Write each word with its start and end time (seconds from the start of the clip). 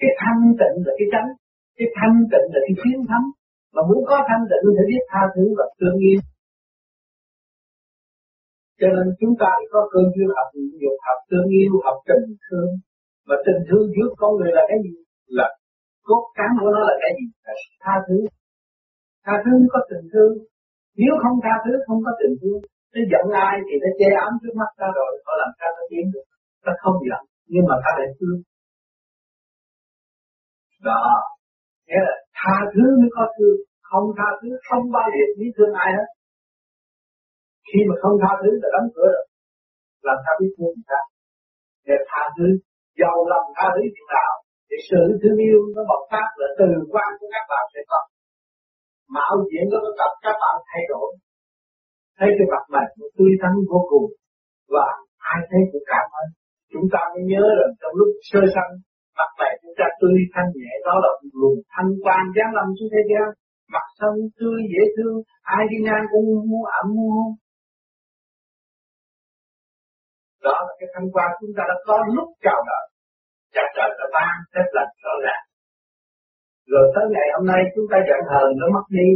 cái 0.00 0.10
thanh 0.20 0.42
tịnh 0.60 0.76
là 0.86 0.92
cái 0.98 1.08
tránh, 1.12 1.28
cái 1.78 1.88
thanh 1.96 2.16
tịnh 2.32 2.46
là 2.54 2.60
cái 2.66 2.74
chiến 2.80 2.98
thắng 3.10 3.26
mà 3.74 3.80
muốn 3.88 4.00
có 4.10 4.16
thanh 4.28 4.44
tịnh 4.50 4.64
thì 4.76 4.84
biết 4.90 5.02
tha 5.10 5.22
thứ 5.34 5.44
và 5.58 5.64
thương 5.78 5.98
yêu. 6.06 6.20
Cho 8.80 8.88
nên 8.94 9.06
chúng 9.20 9.34
ta 9.42 9.50
có 9.72 9.80
cơ 9.92 10.00
duyên 10.14 10.28
học 10.36 10.48
dục 10.82 10.96
học 11.06 11.18
thương 11.28 11.48
yêu 11.58 11.72
học 11.86 11.98
tình 12.08 12.26
thương. 12.44 12.70
Và 13.28 13.36
tình 13.46 13.60
thương 13.68 13.84
giữa 13.94 14.08
con 14.20 14.30
người 14.36 14.52
là 14.56 14.62
cái 14.68 14.78
gì? 14.84 14.94
Là 15.38 15.48
cốt 16.08 16.22
cán 16.38 16.50
của 16.60 16.70
nó 16.74 16.80
là 16.88 16.94
cái 17.02 17.12
gì? 17.18 17.26
Là 17.46 17.54
tha 17.82 17.94
thứ. 18.06 18.18
Tha 19.24 19.34
thứ 19.44 19.52
có 19.72 19.80
tình 19.90 20.04
thương. 20.12 20.32
Nếu 21.00 21.12
không 21.22 21.36
tha 21.44 21.54
thứ, 21.64 21.72
không 21.86 22.00
có 22.06 22.12
tình 22.20 22.34
thương, 22.40 22.60
nó 22.92 23.00
giận 23.12 23.26
ai 23.48 23.54
thì 23.66 23.74
nó 23.82 23.90
che 23.98 24.08
ấm 24.26 24.32
trước 24.40 24.54
mắt 24.60 24.70
ta 24.80 24.88
rồi 24.98 25.10
có 25.26 25.32
làm 25.42 25.50
sao 25.58 25.70
nó 25.76 25.82
tiến 25.90 26.04
được? 26.12 26.26
Ta 26.64 26.72
không 26.82 26.96
giận, 27.08 27.22
nhưng 27.52 27.64
mà 27.68 27.76
ta 27.84 27.90
lại 27.98 28.10
thương 28.18 28.38
đó. 30.88 31.02
Thế 31.88 31.98
là 32.06 32.14
tha 32.38 32.56
thứ 32.72 32.84
mới 33.00 33.10
có 33.16 33.24
thương, 33.36 33.58
không 33.90 34.06
tha 34.18 34.28
thứ, 34.40 34.48
không 34.68 34.84
bao 34.96 35.06
giờ 35.14 35.24
nghĩ 35.36 35.48
thương 35.56 35.72
ai 35.84 35.90
hết. 35.96 36.08
Khi 37.68 37.80
mà 37.88 37.94
không 38.02 38.16
tha 38.22 38.32
thứ 38.42 38.50
là 38.62 38.68
đóng 38.74 38.88
cửa 38.94 39.08
rồi. 39.16 39.26
Làm 40.08 40.18
sao 40.24 40.34
biết 40.40 40.52
thương 40.56 40.72
người 40.76 40.88
ta? 40.92 41.00
Để 41.88 41.96
tha 42.10 42.22
thứ, 42.36 42.46
giàu 43.00 43.16
lòng 43.32 43.46
tha 43.56 43.66
thứ 43.74 43.82
chừng 43.94 44.10
nào 44.18 44.32
thì 44.68 44.76
sự 44.88 45.02
thương 45.20 45.38
yêu 45.48 45.60
nó 45.74 45.82
bộc 45.90 46.02
phát 46.10 46.28
là 46.40 46.48
từ 46.58 46.68
quan 46.92 47.10
của 47.18 47.28
các 47.34 47.44
bạn 47.50 47.64
sẽ 47.72 47.80
có. 47.90 48.00
Mạo 49.16 49.34
diễn 49.50 49.64
nó 49.72 49.78
có 49.84 49.90
tập 50.00 50.12
các 50.24 50.36
bạn 50.42 50.54
thay 50.70 50.82
đổi. 50.92 51.08
Thấy 52.18 52.28
cái 52.36 52.46
mặt 52.52 52.64
mày 52.74 52.86
nó 52.98 53.06
tươi 53.16 53.32
tắn 53.42 53.52
vô 53.70 53.80
cùng. 53.90 54.06
Và 54.74 54.86
ai 55.32 55.40
thấy 55.50 55.60
cũng 55.70 55.86
cảm 55.92 56.06
ơn. 56.20 56.28
Chúng 56.72 56.86
ta 56.92 57.00
mới 57.12 57.22
nhớ 57.32 57.42
rằng 57.58 57.72
trong 57.80 57.94
lúc 58.00 58.10
sơ 58.30 58.40
sanh 58.54 58.72
mặt 59.18 59.30
mày 59.38 59.52
chúng 59.62 59.74
ta 59.78 59.86
tươi 60.00 60.18
thanh 60.32 60.50
nhẹ, 60.58 60.72
đó 60.86 60.94
là 61.04 61.10
một 61.20 61.32
luồng 61.40 61.58
thanh 61.74 61.90
quan 62.04 62.22
giáng 62.36 62.52
lâm 62.56 62.66
xuống 62.76 62.90
thế 62.94 63.02
gian. 63.10 63.26
Mặt 63.74 63.86
sân 63.98 64.14
tươi 64.38 64.58
dễ 64.72 64.82
thương, 64.94 65.16
ai 65.56 65.62
đi 65.70 65.76
ngang 65.86 66.04
cũng 66.12 66.26
mua 66.50 66.64
ẩm 66.80 66.86
mua 66.98 67.22
đó 70.46 70.56
là 70.66 70.72
cái 70.78 70.88
thanh 70.94 71.08
quan 71.14 71.28
chúng 71.40 71.54
ta 71.56 71.62
đã 71.70 71.76
có 71.86 71.96
lúc 72.16 72.28
chào 72.44 72.60
đời 72.70 72.84
chặt 73.54 73.68
đời 73.78 73.90
là 73.98 74.06
ban 74.16 74.34
phép 74.52 74.66
lành 74.76 74.92
rõ 75.04 75.14
ràng. 75.24 75.44
Rồi 76.72 76.84
tới 76.94 77.04
ngày 77.14 77.28
hôm 77.34 77.44
nay 77.52 77.60
chúng 77.74 77.88
ta 77.90 77.96
giận 78.08 78.22
hờn 78.30 78.48
nó 78.60 78.66
mất 78.76 78.86
đi. 78.98 79.08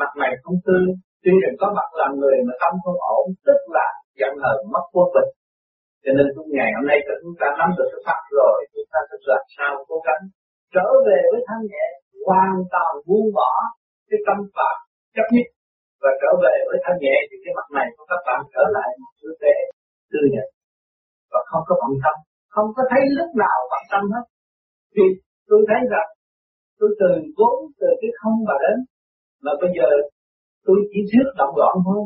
Mặt 0.00 0.10
mày 0.20 0.32
không 0.42 0.58
tươi, 0.66 0.84
tuy 1.22 1.34
rằng 1.42 1.56
có 1.60 1.66
mặt 1.78 1.88
làm 2.00 2.10
người 2.20 2.36
mà 2.46 2.54
tâm 2.62 2.72
không 2.84 3.00
ổn, 3.18 3.26
tức 3.46 3.60
là 3.76 3.86
giận 4.20 4.34
hờn 4.42 4.58
mất 4.74 4.84
quân 4.94 5.08
bình 5.14 5.30
cho 6.06 6.12
nên 6.18 6.26
trong 6.34 6.48
ngày 6.58 6.70
hôm 6.76 6.84
nay 6.90 6.98
chúng 7.22 7.36
ta 7.40 7.48
nắm 7.58 7.70
được 7.76 7.88
cái 7.92 8.02
pháp 8.06 8.20
rồi, 8.40 8.56
chúng 8.72 8.88
ta 8.92 9.00
sẽ 9.08 9.16
làm 9.32 9.44
sao 9.56 9.72
cố 9.88 9.96
gắng 10.06 10.22
trở 10.74 10.86
về 11.06 11.18
với 11.30 11.40
thanh 11.48 11.64
nhẹ, 11.72 11.86
hoàn 12.26 12.56
toàn 12.72 12.90
buông 13.06 13.28
bỏ 13.38 13.52
cái 14.08 14.20
tâm 14.26 14.38
phạm 14.56 14.76
chấp 15.16 15.26
nhất. 15.34 15.48
Và 16.02 16.10
trở 16.22 16.30
về 16.44 16.54
với 16.68 16.78
thanh 16.84 16.98
nhẹ 17.04 17.16
thì 17.28 17.36
cái 17.44 17.52
mặt 17.58 17.68
này 17.78 17.88
của 17.94 18.04
các 18.10 18.20
bạn 18.26 18.40
trở 18.54 18.64
lại 18.76 18.90
một 19.00 19.12
sự 19.20 19.28
tệ 19.42 19.56
tư 20.12 20.20
nhật 20.34 20.48
và 21.32 21.40
không 21.50 21.64
có 21.68 21.74
bận 21.82 21.92
tâm, 22.02 22.16
không 22.54 22.68
có 22.76 22.82
thấy 22.90 23.02
lúc 23.18 23.30
nào 23.44 23.58
bận 23.72 23.82
tâm 23.92 24.02
hết. 24.14 24.24
Vì 24.96 25.06
tôi 25.48 25.60
thấy 25.68 25.80
rằng, 25.92 26.10
tôi 26.78 26.90
từ 27.00 27.10
vốn, 27.38 27.56
từ 27.80 27.88
cái 28.00 28.10
không 28.20 28.36
mà 28.48 28.54
đến, 28.64 28.76
mà 29.44 29.52
bây 29.62 29.70
giờ 29.76 29.88
tôi 30.66 30.76
chỉ 30.90 31.00
trước 31.10 31.28
động 31.40 31.54
loạn 31.60 31.74
thôi. 31.86 32.02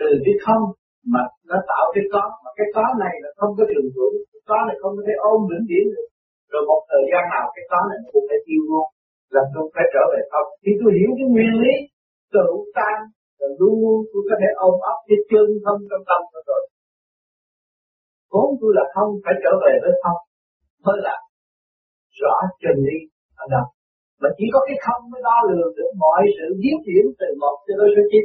Từ 0.00 0.08
cái 0.24 0.36
không 0.44 0.64
mà 1.12 1.22
nó 1.50 1.58
tạo 1.70 1.84
cái 1.94 2.04
có 2.12 2.24
mà 2.44 2.50
cái 2.58 2.68
có 2.76 2.84
này 3.02 3.14
là 3.22 3.30
không 3.38 3.52
có 3.58 3.64
trường 3.70 3.90
hưởng, 3.94 4.14
cái 4.32 4.42
có 4.50 4.58
này 4.68 4.76
không 4.80 4.92
có 4.98 5.02
thể 5.06 5.14
ôm 5.30 5.38
vĩnh 5.50 5.66
viễn 5.70 5.84
được. 5.94 6.08
Rồi 6.52 6.62
một 6.70 6.80
thời 6.90 7.04
gian 7.10 7.22
nào 7.34 7.46
cái 7.54 7.64
có 7.72 7.80
này 7.90 7.98
cũng 8.12 8.24
phải 8.28 8.40
tiêu 8.46 8.62
luôn 8.70 8.86
là 9.34 9.42
tôi 9.52 9.64
phải 9.74 9.86
trở 9.94 10.02
về 10.12 10.20
không 10.32 10.48
khi 10.62 10.72
tôi 10.80 10.90
hiểu 10.98 11.10
cái 11.18 11.26
nguyên 11.32 11.54
lý 11.62 11.74
tự 12.34 12.48
tan, 12.76 12.98
là 13.40 13.48
luôn 13.58 13.74
luôn 13.82 13.98
tôi 14.10 14.22
có 14.28 14.34
thể 14.40 14.50
ôm 14.66 14.74
ấp 14.92 14.98
cái 15.08 15.18
chân 15.30 15.46
không 15.64 15.80
trong 15.90 16.04
tâm 16.10 16.20
của 16.32 16.42
tôi. 16.48 16.62
Vốn 18.32 18.48
tôi 18.60 18.70
là 18.78 18.84
không 18.94 19.10
phải 19.24 19.34
trở 19.42 19.52
về 19.64 19.72
với 19.82 19.94
không, 20.02 20.20
mới 20.86 20.98
là 21.06 21.16
rõ 22.20 22.36
chân 22.62 22.76
lý 22.86 22.98
ở 23.42 23.44
đâu. 23.54 23.66
Mà 24.20 24.28
chỉ 24.36 24.46
có 24.54 24.60
cái 24.66 24.76
không 24.86 25.02
mới 25.10 25.20
đo 25.28 25.36
lường 25.50 25.72
được 25.78 25.90
mọi 26.04 26.22
sự 26.36 26.46
biến 26.60 26.76
chuyển 26.84 27.04
từ 27.20 27.28
một 27.42 27.56
cho 27.66 27.74
tới 27.78 27.88
số 27.94 28.02
chín 28.12 28.24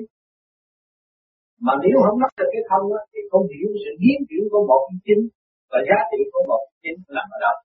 mà 1.65 1.73
nếu 1.83 1.95
không 2.05 2.19
nắm 2.21 2.31
được 2.37 2.49
cái 2.53 2.63
không 2.69 2.85
á, 2.99 3.01
thì 3.11 3.19
không 3.31 3.45
hiểu 3.51 3.69
sự 3.83 3.91
biến 4.01 4.17
chuyển 4.27 4.43
của 4.51 4.63
một 4.69 4.81
cái 4.87 4.97
chính 5.05 5.23
và 5.71 5.79
giá 5.87 5.97
trị 6.09 6.19
của 6.31 6.43
một 6.49 6.61
cái 6.69 6.77
chính 6.83 6.97
nằm 7.17 7.27
ở 7.35 7.39
đâu 7.45 7.57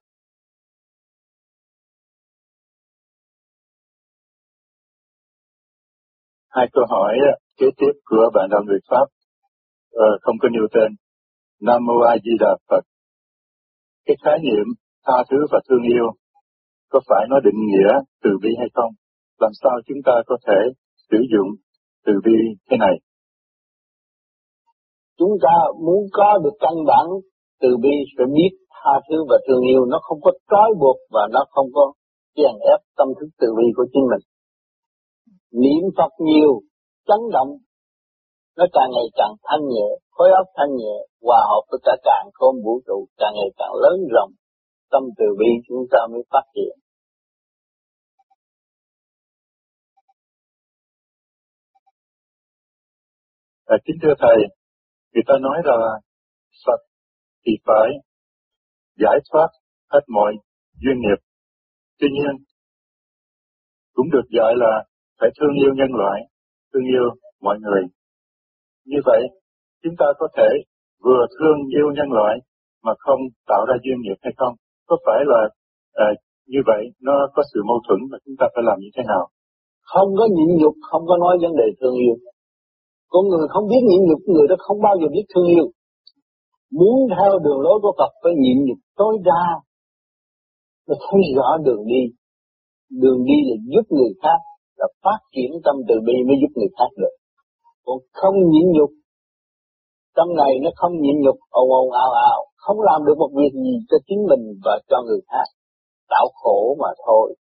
hai 6.55 6.67
câu 6.73 6.85
hỏi 6.93 7.13
kế 7.59 7.67
tiếp 7.77 7.93
của 8.09 8.25
bạn 8.35 8.47
đồng 8.49 8.65
người 8.65 8.81
Pháp 8.89 9.07
ờ, 10.05 10.09
không 10.21 10.37
có 10.41 10.47
nêu 10.49 10.67
tên 10.75 10.89
Nam 11.61 11.79
Mô 11.87 11.97
A 12.11 12.13
Di 12.23 12.33
Đà 12.39 12.53
Phật 12.69 12.83
cái 14.05 14.15
khái 14.23 14.37
niệm 14.39 14.65
tha 15.05 15.17
thứ 15.29 15.37
và 15.51 15.59
thương 15.69 15.83
yêu 15.93 16.07
có 16.89 16.99
phải 17.09 17.25
nó 17.29 17.39
định 17.39 17.59
nghĩa 17.67 17.91
từ 18.23 18.29
bi 18.41 18.49
hay 18.57 18.67
không? 18.73 18.91
Làm 19.39 19.51
sao 19.61 19.71
chúng 19.87 19.97
ta 20.05 20.11
có 20.25 20.37
thể 20.47 20.59
sử 21.11 21.17
dụng 21.33 21.49
từ 22.05 22.13
bi 22.25 22.37
thế 22.69 22.77
này? 22.77 22.95
Chúng 25.19 25.33
ta 25.41 25.55
muốn 25.85 26.01
có 26.13 26.39
được 26.43 26.55
căn 26.59 26.73
bản 26.87 27.05
từ 27.61 27.69
bi 27.83 27.95
phải 28.17 28.25
biết 28.35 28.51
tha 28.69 28.93
thứ 29.09 29.15
và 29.29 29.37
thương 29.47 29.63
yêu 29.71 29.85
nó 29.85 29.99
không 30.01 30.19
có 30.21 30.31
trói 30.49 30.69
buộc 30.79 30.97
và 31.11 31.27
nó 31.31 31.45
không 31.49 31.65
có 31.73 31.93
chèn 32.35 32.55
ép 32.73 32.79
tâm 32.97 33.07
thức 33.19 33.29
từ 33.39 33.47
bi 33.57 33.63
của 33.75 33.85
chính 33.93 34.05
mình. 34.11 34.23
Niệm 35.61 35.83
Phật 35.97 36.11
nhiều, 36.19 36.51
chấn 37.07 37.19
động, 37.33 37.51
nó 38.57 38.65
càng 38.73 38.89
ngày 38.93 39.07
càng 39.15 39.33
thanh 39.43 39.67
nhẹ, 39.67 39.87
khối 40.11 40.29
óc 40.31 40.47
thanh 40.57 40.75
nhẹ, 40.75 40.95
hòa 41.21 41.39
hợp 41.49 41.63
với 41.71 41.79
cả 41.83 41.95
càng 42.03 42.27
không 42.33 42.55
vũ 42.65 42.81
trụ, 42.87 43.05
càng 43.17 43.33
ngày 43.35 43.49
càng 43.57 43.73
lớn 43.83 43.97
rộng, 44.13 44.31
tâm 44.91 45.03
từ 45.17 45.25
bi 45.39 45.51
chúng 45.67 45.83
ta 45.91 45.99
mới 46.11 46.21
phát 46.31 46.45
triển. 46.55 46.75
À, 53.65 53.77
kính 53.85 53.95
thưa 54.01 54.13
Thầy, 54.19 54.56
người 55.17 55.27
ta 55.27 55.35
nói 55.41 55.57
là 55.65 55.77
Phật 56.65 56.79
thì 57.45 57.51
phải 57.65 57.87
giải 59.03 59.17
thoát 59.31 59.49
hết 59.93 60.03
mọi 60.07 60.33
duyên 60.81 60.97
nghiệp. 60.99 61.19
Tuy 61.99 62.07
nhiên, 62.15 62.33
cũng 63.93 64.09
được 64.13 64.27
gọi 64.37 64.53
là 64.57 64.83
phải 65.19 65.29
thương 65.39 65.53
yêu 65.61 65.73
nhân 65.75 65.91
loại, 65.99 66.21
thương 66.73 66.83
yêu 66.83 67.07
mọi 67.41 67.57
người. 67.59 67.81
Như 68.85 68.99
vậy, 69.05 69.21
chúng 69.83 69.95
ta 69.99 70.05
có 70.19 70.27
thể 70.37 70.49
vừa 71.03 71.25
thương 71.39 71.57
yêu 71.77 71.87
nhân 71.95 72.09
loại 72.17 72.37
mà 72.83 72.93
không 72.97 73.19
tạo 73.47 73.65
ra 73.69 73.75
duyên 73.83 73.97
nghiệp 74.01 74.17
hay 74.21 74.33
không? 74.37 74.53
Có 74.87 74.97
phải 75.05 75.19
là 75.25 75.41
à, 75.93 76.05
như 76.47 76.59
vậy 76.65 76.83
nó 77.01 77.27
có 77.33 77.43
sự 77.53 77.59
mâu 77.67 77.79
thuẫn 77.87 77.99
mà 78.11 78.17
chúng 78.25 78.35
ta 78.39 78.45
phải 78.55 78.63
làm 78.67 78.79
như 78.79 78.89
thế 78.95 79.03
nào? 79.07 79.27
Không 79.81 80.09
có 80.17 80.27
nhịn 80.35 80.57
nhục, 80.61 80.75
không 80.91 81.03
có 81.07 81.17
nói 81.17 81.37
vấn 81.41 81.51
đề 81.55 81.67
thương 81.79 81.95
yêu. 81.95 82.15
Con 83.13 83.23
người 83.29 83.45
không 83.53 83.65
biết 83.71 83.81
nhịn 83.89 84.01
nhục, 84.07 84.21
người 84.33 84.47
đó 84.49 84.55
không 84.65 84.79
bao 84.85 84.95
giờ 84.99 85.07
biết 85.15 85.25
thương 85.31 85.47
yêu. 85.55 85.67
Muốn 86.77 86.95
theo 87.15 87.31
đường 87.45 87.59
lối 87.65 87.77
của 87.83 87.93
Phật 87.99 88.11
phải 88.21 88.33
nhịn 88.43 88.57
nhục 88.65 88.79
tối 88.99 89.13
đa. 89.29 89.45
Nó 90.87 90.95
thấy 91.05 91.21
rõ 91.37 91.49
đường 91.65 91.83
đi. 91.93 92.03
Đường 93.01 93.19
đi 93.29 93.37
là 93.47 93.55
giúp 93.71 93.85
người 93.97 94.11
khác, 94.21 94.39
là 94.79 94.87
phát 95.03 95.19
triển 95.35 95.51
tâm 95.65 95.75
từ 95.87 95.95
bi 96.07 96.17
mới 96.27 96.37
giúp 96.41 96.51
người 96.55 96.71
khác 96.77 96.91
được. 97.01 97.15
Còn 97.85 97.97
không 98.19 98.35
nhịn 98.51 98.65
nhục, 98.75 98.91
tâm 100.15 100.27
này 100.41 100.53
nó 100.63 100.69
không 100.75 100.93
nhịn 101.03 101.17
nhục, 101.23 101.37
ồn 101.49 101.67
ồn 101.79 101.91
ào 101.91 102.11
ào, 102.31 102.39
không 102.55 102.79
làm 102.81 102.99
được 103.05 103.17
một 103.17 103.31
việc 103.39 103.53
gì 103.53 103.73
cho 103.89 103.97
chính 104.07 104.21
mình 104.29 104.43
và 104.65 104.79
cho 104.89 104.97
người 105.07 105.21
khác. 105.29 105.47
Tạo 106.09 106.27
khổ 106.39 106.75
mà 106.79 106.89
thôi. 107.05 107.35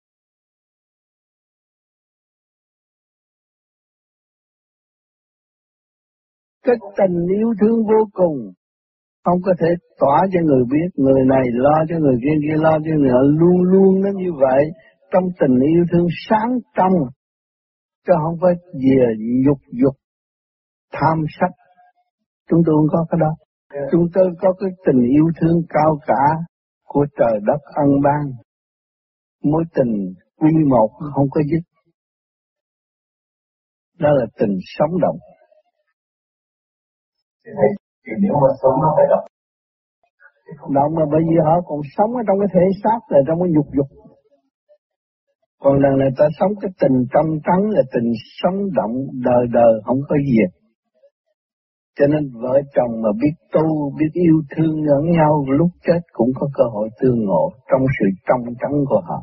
Cái 6.66 6.76
tình 6.98 7.16
yêu 7.38 7.48
thương 7.60 7.78
vô 7.90 8.00
cùng. 8.12 8.36
Không 9.24 9.42
có 9.44 9.52
thể 9.60 9.68
tỏa 9.98 10.18
cho 10.32 10.40
người 10.44 10.64
biết 10.72 10.88
người 10.94 11.22
này 11.26 11.44
lo 11.52 11.84
cho 11.88 11.96
người 11.98 12.16
kia 12.22 12.36
kia 12.42 12.56
lo 12.62 12.72
cho 12.72 12.94
người 12.98 13.12
luôn 13.40 13.62
luôn 13.62 14.00
nó 14.02 14.10
như 14.14 14.30
vậy. 14.40 14.62
Trong 15.12 15.24
tình 15.40 15.56
yêu 15.60 15.84
thương 15.92 16.06
sáng 16.28 16.50
trong 16.76 16.92
chứ 18.06 18.12
không 18.22 18.38
phải 18.42 18.52
về 18.72 19.06
nhục 19.44 19.58
dục 19.82 19.94
tham 20.92 21.18
sắc. 21.40 21.50
Chúng 22.50 22.60
tôi 22.66 22.74
không 22.78 22.88
có 22.92 23.06
cái 23.10 23.18
đó. 23.20 23.32
Chúng 23.92 24.06
tôi 24.14 24.26
có 24.40 24.52
cái 24.60 24.70
tình 24.86 25.02
yêu 25.16 25.24
thương 25.40 25.62
cao 25.68 25.98
cả 26.06 26.24
của 26.84 27.06
trời 27.18 27.40
đất 27.46 27.60
ân 27.74 27.88
ban. 28.04 28.24
Mối 29.42 29.64
tình 29.74 30.14
quy 30.36 30.50
một 30.68 30.88
không 31.14 31.30
có 31.30 31.40
dứt. 31.50 31.62
Đó 33.98 34.08
là 34.12 34.26
tình 34.38 34.58
sống 34.78 35.00
động 35.00 35.16
thì, 37.46 37.68
thì 38.04 38.12
nếu 38.22 38.34
mà 38.42 38.50
sống 38.60 38.76
nó 38.82 38.88
phải 38.96 39.06
động 39.12 39.26
động 40.76 40.92
mà 40.98 41.04
bởi 41.12 41.22
vì 41.28 41.36
họ 41.46 41.54
còn 41.68 41.80
sống 41.96 42.10
ở 42.20 42.22
trong 42.26 42.38
cái 42.40 42.50
thể 42.54 42.64
xác 42.82 43.00
là 43.12 43.20
trong 43.26 43.38
cái 43.40 43.50
nhục 43.54 43.68
dục 43.76 43.88
còn 45.62 45.74
lần 45.82 45.92
này 45.98 46.10
ta 46.18 46.26
sống 46.38 46.52
cái 46.60 46.70
tình 46.80 46.96
tâm 47.14 47.26
trắng 47.46 47.62
là 47.76 47.82
tình 47.94 48.08
sống 48.40 48.58
động 48.78 48.94
đời 49.28 49.44
đời 49.58 49.72
không 49.86 50.00
có 50.08 50.16
gì 50.16 50.38
cho 51.98 52.06
nên 52.06 52.30
vợ 52.42 52.54
chồng 52.74 53.02
mà 53.02 53.08
biết 53.22 53.34
tu, 53.52 53.90
biết 53.98 54.12
yêu 54.12 54.42
thương 54.56 54.84
lẫn 54.84 55.10
nhau 55.10 55.44
lúc 55.48 55.68
chết 55.86 56.00
cũng 56.12 56.30
có 56.34 56.48
cơ 56.54 56.64
hội 56.72 56.88
tương 57.00 57.24
ngộ 57.24 57.52
trong 57.70 57.80
sự 57.98 58.06
trong 58.28 58.54
trắng 58.60 58.84
của 58.88 59.00
họ. 59.08 59.22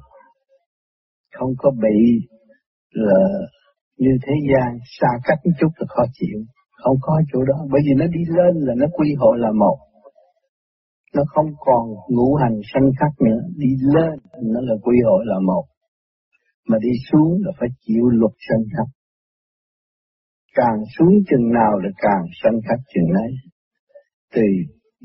Không 1.33 1.49
có 1.57 1.71
bị 1.71 2.27
là 2.91 3.23
như 3.97 4.11
thế 4.27 4.33
gian 4.49 4.77
xa 4.99 5.07
cách 5.23 5.37
một 5.45 5.51
chút 5.59 5.67
là 5.77 5.85
khó 5.89 6.03
chịu. 6.13 6.39
Không 6.83 6.97
có 7.01 7.21
chỗ 7.33 7.39
đó, 7.43 7.57
bởi 7.71 7.81
vì 7.85 7.93
nó 7.97 8.05
đi 8.15 8.23
lên 8.37 8.53
là 8.65 8.73
nó 8.77 8.87
quy 8.93 9.15
hội 9.19 9.37
là 9.39 9.51
một. 9.51 9.77
Nó 11.15 11.23
không 11.27 11.49
còn 11.59 11.83
ngũ 12.07 12.35
hành 12.35 12.57
sanh 12.73 12.89
khắc 12.99 13.21
nữa, 13.27 13.39
đi 13.57 13.67
lên 13.95 14.13
nó 14.53 14.59
là 14.61 14.75
quy 14.83 14.97
hội 15.05 15.23
là 15.25 15.39
một. 15.45 15.65
Mà 16.67 16.77
đi 16.81 16.89
xuống 17.11 17.31
là 17.45 17.51
phải 17.59 17.69
chịu 17.85 18.05
luật 18.09 18.31
sanh 18.49 18.63
khắc 18.77 18.87
càng 20.53 20.77
xuống 20.97 21.13
chừng 21.29 21.53
nào 21.53 21.71
là 21.83 21.89
càng 21.97 22.23
sanh 22.43 22.59
khắc 22.67 22.79
chừng 22.93 23.09
ấy. 23.23 23.31
Từ 24.33 24.41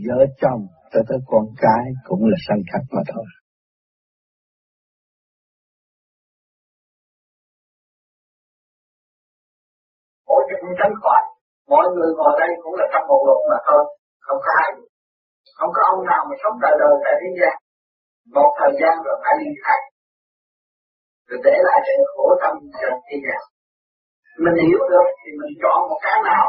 vợ 0.06 0.26
chồng 0.40 0.66
tới 0.92 1.02
tới 1.08 1.19
con 1.26 1.44
cái 1.56 1.84
cũng 2.04 2.25
là 2.25 2.36
sanh 2.48 2.62
khắc 2.72 2.82
mà 2.90 3.02
thôi. 3.14 3.25
Mỗi 10.26 10.42
chuyện 10.48 10.60
cũng 10.62 10.76
tránh 10.78 10.92
khỏi, 11.02 11.22
mọi 11.73 11.87
người 11.94 12.11
ngồi 12.17 12.32
đây 12.43 12.50
cũng 12.62 12.75
là 12.79 12.87
trong 12.93 13.05
một 13.11 13.20
luật 13.26 13.41
mà 13.50 13.59
thôi, 13.69 13.82
không 14.26 14.41
có 14.44 14.50
ai. 14.65 14.70
Không 15.59 15.73
có 15.76 15.82
ông 15.93 16.00
nào 16.11 16.23
mà 16.29 16.35
sống 16.43 16.56
đời 16.65 16.75
đời 16.82 16.94
tại 17.05 17.15
thế 17.20 17.29
gian. 17.38 17.55
Một 18.37 18.50
thời 18.59 18.73
gian 18.81 18.94
rồi 19.05 19.17
phải 19.23 19.35
ly 19.41 19.50
khai. 19.65 19.81
Rồi 21.29 21.41
để 21.47 21.55
lại 21.69 21.79
sự 21.87 21.94
khổ 22.12 22.26
tâm 22.43 22.53
trần 22.81 22.94
thế 23.09 23.17
gian 23.26 23.41
mình 24.44 24.56
hiểu 24.67 24.82
được 24.93 25.06
thì 25.20 25.31
mình 25.41 25.53
chọn 25.62 25.79
một 25.88 26.00
cái 26.06 26.17
nào 26.31 26.47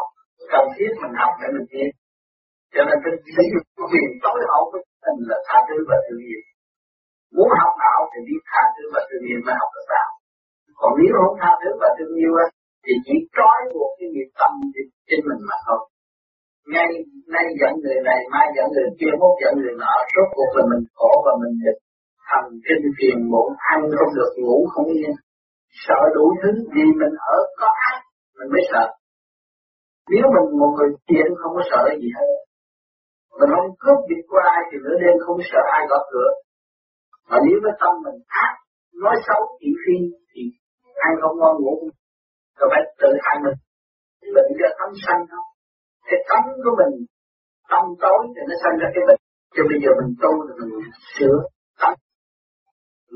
cần 0.53 0.65
thiết 0.75 0.91
mình 1.01 1.15
học 1.21 1.31
để 1.41 1.47
mình 1.55 1.67
tiến 1.71 1.87
cho 2.73 2.81
nên 2.87 2.97
cái 3.03 3.13
sử 3.35 3.43
dụng 3.51 3.67
quyền 3.91 4.09
tối 4.23 4.39
hậu 4.51 4.63
của 4.71 4.81
mình 5.03 5.17
là 5.29 5.37
tha 5.47 5.57
thứ 5.67 5.77
và 5.89 5.97
thương 6.05 6.21
yêu 6.29 6.41
muốn 7.35 7.49
học 7.61 7.73
đạo 7.83 7.99
thì 8.11 8.19
biết 8.27 8.41
tha 8.51 8.63
thứ 8.73 8.83
và 8.93 9.01
thương 9.07 9.25
yêu 9.29 9.39
mới 9.45 9.55
học 9.59 9.69
được 9.75 9.87
đạo 9.95 10.09
còn 10.79 10.91
nếu 10.97 11.11
không 11.17 11.35
tha 11.41 11.51
thứ 11.61 11.69
và 11.81 11.89
thương 11.97 12.13
yêu 12.21 12.31
thì 12.89 12.95
chỉ 13.05 13.15
trói 13.37 13.59
buộc 13.73 13.91
cái 13.97 14.07
nghiệp 14.13 14.29
tâm 14.39 14.51
trên 15.07 15.21
mình 15.29 15.41
mà 15.49 15.57
thôi. 15.67 15.81
Ngay, 16.73 16.89
nay 17.33 17.45
giận 17.59 17.73
người 17.83 17.99
này, 18.09 18.19
mai 18.33 18.47
giận 18.55 18.67
người 18.73 18.89
kia, 18.99 19.13
mốt 19.21 19.33
giận 19.41 19.53
người 19.57 19.75
nọ, 19.83 19.93
rốt 20.13 20.27
cuộc 20.35 20.51
là 20.57 20.63
mình 20.71 20.83
khổ 20.97 21.11
và 21.25 21.33
mình 21.41 21.55
dịch 21.63 21.79
thần 22.29 22.45
kinh 22.65 22.85
phiền 22.97 23.17
muộn, 23.31 23.49
ăn 23.73 23.79
không 23.97 24.13
được, 24.17 24.31
ngủ 24.43 24.57
không 24.73 24.87
yên. 24.99 25.13
Sợ 25.85 25.99
đủ 26.15 26.25
thứ, 26.41 26.51
vì 26.73 26.85
mình 27.01 27.15
ở 27.35 27.37
có 27.59 27.67
ác, 27.89 27.97
mình 28.37 28.49
mới 28.53 28.63
sợ. 28.71 28.85
Nếu 30.11 30.25
mình 30.35 30.47
một 30.61 30.71
người 30.77 30.91
thiện, 31.07 31.27
không 31.39 31.53
có 31.57 31.63
sợ 31.71 31.81
gì 32.01 32.09
hết. 32.17 32.29
Mình 33.39 33.51
không 33.55 33.69
cướp 33.81 33.97
việc 34.09 34.23
của 34.29 34.41
ai 34.55 34.61
thì 34.69 34.77
nửa 34.83 34.97
đêm 35.03 35.15
không 35.25 35.39
sợ 35.51 35.61
ai 35.77 35.83
gõ 35.89 35.99
cửa. 36.11 36.29
Mà 37.29 37.37
nếu 37.45 37.57
cái 37.63 37.73
tâm 37.81 37.93
mình 38.05 38.19
ác, 38.45 38.53
nói 39.03 39.15
xấu, 39.27 39.41
thị 39.59 39.69
phi, 39.81 39.97
thì 40.31 40.41
ai 41.07 41.11
không 41.21 41.35
ngon 41.39 41.55
ngủ 41.63 41.75
rồi 42.59 42.67
phải 42.73 42.83
tự 43.01 43.09
hại 43.23 43.37
mình 43.45 43.57
bệnh 44.35 44.51
do 44.59 44.69
tâm 44.79 44.91
sanh 45.05 45.21
không 45.31 45.47
cái 46.09 46.19
tâm 46.29 46.43
của 46.63 46.73
mình 46.79 46.93
tâm 47.71 47.83
tối 48.03 48.19
thì 48.33 48.41
nó 48.49 48.55
sanh 48.63 48.75
ra 48.81 48.87
cái 48.95 49.03
bệnh 49.07 49.21
cho 49.55 49.63
bây 49.69 49.77
giờ 49.83 49.91
mình 49.99 50.11
tu 50.21 50.31
là 50.47 50.53
mình 50.59 50.73
sửa 51.15 51.37
tâm 51.81 51.93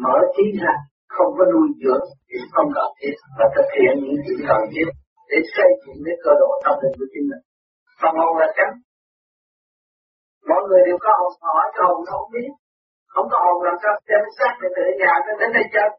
mở 0.04 0.16
trí 0.36 0.46
ra, 0.64 0.76
không 1.16 1.32
có 1.38 1.44
nuôi 1.54 1.68
dưỡng 1.82 2.06
thì 2.28 2.38
không 2.54 2.70
cần 2.76 2.90
thiết 3.00 3.16
và 3.38 3.46
thực 3.56 3.68
hiện 3.78 3.94
những 4.04 4.20
chuyện 4.26 4.40
cần 4.50 4.62
thiết 4.74 4.90
để 5.30 5.38
xây 5.56 5.70
dựng 5.82 6.00
cái 6.06 6.16
cơ 6.24 6.32
độ 6.42 6.50
tâm 6.66 6.76
linh 6.82 6.96
của 7.00 7.08
chính 7.14 7.26
mình. 7.30 7.44
Phần 8.02 8.14
hồn 8.22 8.34
là 8.42 8.48
trắng 8.58 8.74
Mọi 10.50 10.62
người 10.68 10.82
đều 10.88 10.98
có 11.06 11.12
hồn 11.20 11.34
hỏi 11.48 11.66
cho 11.76 11.84
hồn 11.90 12.00
nó 12.06 12.12
không 12.20 12.32
biết. 12.36 12.52
Không 13.14 13.28
có 13.32 13.38
hồn 13.46 13.58
làm 13.68 13.76
sao 13.84 13.94
đem 14.10 14.24
xác 14.38 14.54
để 14.62 14.68
tự 14.76 14.84
nhà 15.02 15.14
nó 15.26 15.32
đến 15.40 15.50
đây 15.58 15.66
chơi. 15.74 15.90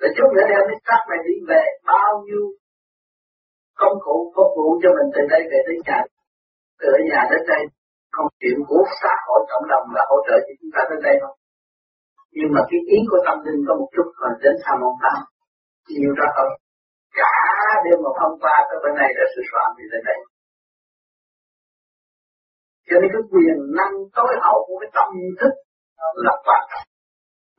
Rồi 0.00 0.10
chút 0.16 0.28
nữa 0.34 0.46
đem 0.50 0.62
cái 0.68 0.78
xác 0.86 1.02
này 1.10 1.20
đi 1.28 1.36
về, 1.50 1.62
bao 1.90 2.10
nhiêu 2.24 2.44
công 3.80 3.96
cụ 4.04 4.16
phục 4.34 4.50
vụ 4.56 4.68
cho 4.82 4.90
mình 4.96 5.08
từ 5.14 5.22
đây 5.32 5.42
về 5.50 5.58
tới 5.66 5.76
nhà. 5.86 5.98
Từ 6.80 6.90
nhà 7.10 7.20
đến 7.30 7.42
đây 7.52 7.62
không 8.14 8.28
chuyện 8.40 8.58
của 8.68 8.82
xã 9.00 9.14
hội, 9.26 9.40
cộng 9.50 9.68
đồng 9.72 9.86
là 9.96 10.02
hỗ 10.10 10.16
trợ 10.26 10.36
cho 10.46 10.52
chúng 10.60 10.72
ta 10.76 10.82
đến 10.90 11.00
đây 11.08 11.16
không? 11.22 11.36
nhưng 12.36 12.50
mà 12.54 12.60
cái 12.70 12.80
ý 12.96 12.98
của 13.10 13.20
tâm 13.26 13.36
linh 13.46 13.60
có 13.66 13.72
một 13.80 13.88
chút 13.94 14.08
còn 14.20 14.32
đến 14.42 14.54
tham 14.64 14.78
ông 14.88 14.98
ta. 15.04 15.14
nhiều 15.98 16.12
ra 16.18 16.28
không? 16.36 16.52
cả 17.18 17.34
đêm 17.84 17.98
mà 18.04 18.10
hôm 18.20 18.32
qua 18.42 18.56
tới 18.68 18.78
bên 18.84 18.94
này 19.00 19.10
là 19.18 19.24
sự 19.32 19.40
soạn 19.50 19.68
thì 19.76 19.84
đến 19.92 20.02
đây 20.08 20.18
cho 22.88 22.96
nên 23.00 23.08
cái 23.14 23.24
quyền 23.32 23.58
năng 23.78 23.94
tối 24.16 24.32
hậu 24.44 24.58
của 24.66 24.76
cái 24.80 24.90
tâm 24.96 25.08
thức 25.40 25.54
là 26.26 26.34
quan 26.46 26.62
trọng 26.70 26.88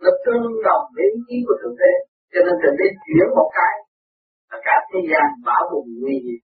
nó 0.03 0.11
tương 0.25 0.45
đồng 0.67 0.83
với 0.95 1.07
ý 1.33 1.38
của 1.47 1.55
thượng 1.61 1.77
đế 1.81 1.91
cho 2.35 2.41
nên 2.45 2.55
thượng 2.61 2.77
đế 2.79 2.87
chuyển 3.05 3.29
một 3.37 3.49
cái. 3.59 3.73
Tất 4.51 4.61
cả 4.67 4.75
thế 4.89 4.99
gian 5.11 5.25
bảo 5.47 5.63
bùng 5.71 5.89
nguy 6.01 6.15
hiểm. 6.25 6.41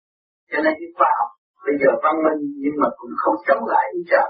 Cho 0.50 0.58
nên 0.64 0.72
cái 0.80 0.90
khoa 0.96 1.10
học 1.18 1.30
bây 1.66 1.74
giờ 1.80 1.90
văn 2.04 2.14
minh 2.24 2.40
nhưng 2.62 2.76
mà 2.82 2.88
cũng 2.98 3.14
không 3.22 3.36
chống 3.46 3.62
lại 3.72 3.84
ý 3.98 4.00
trời. 4.12 4.28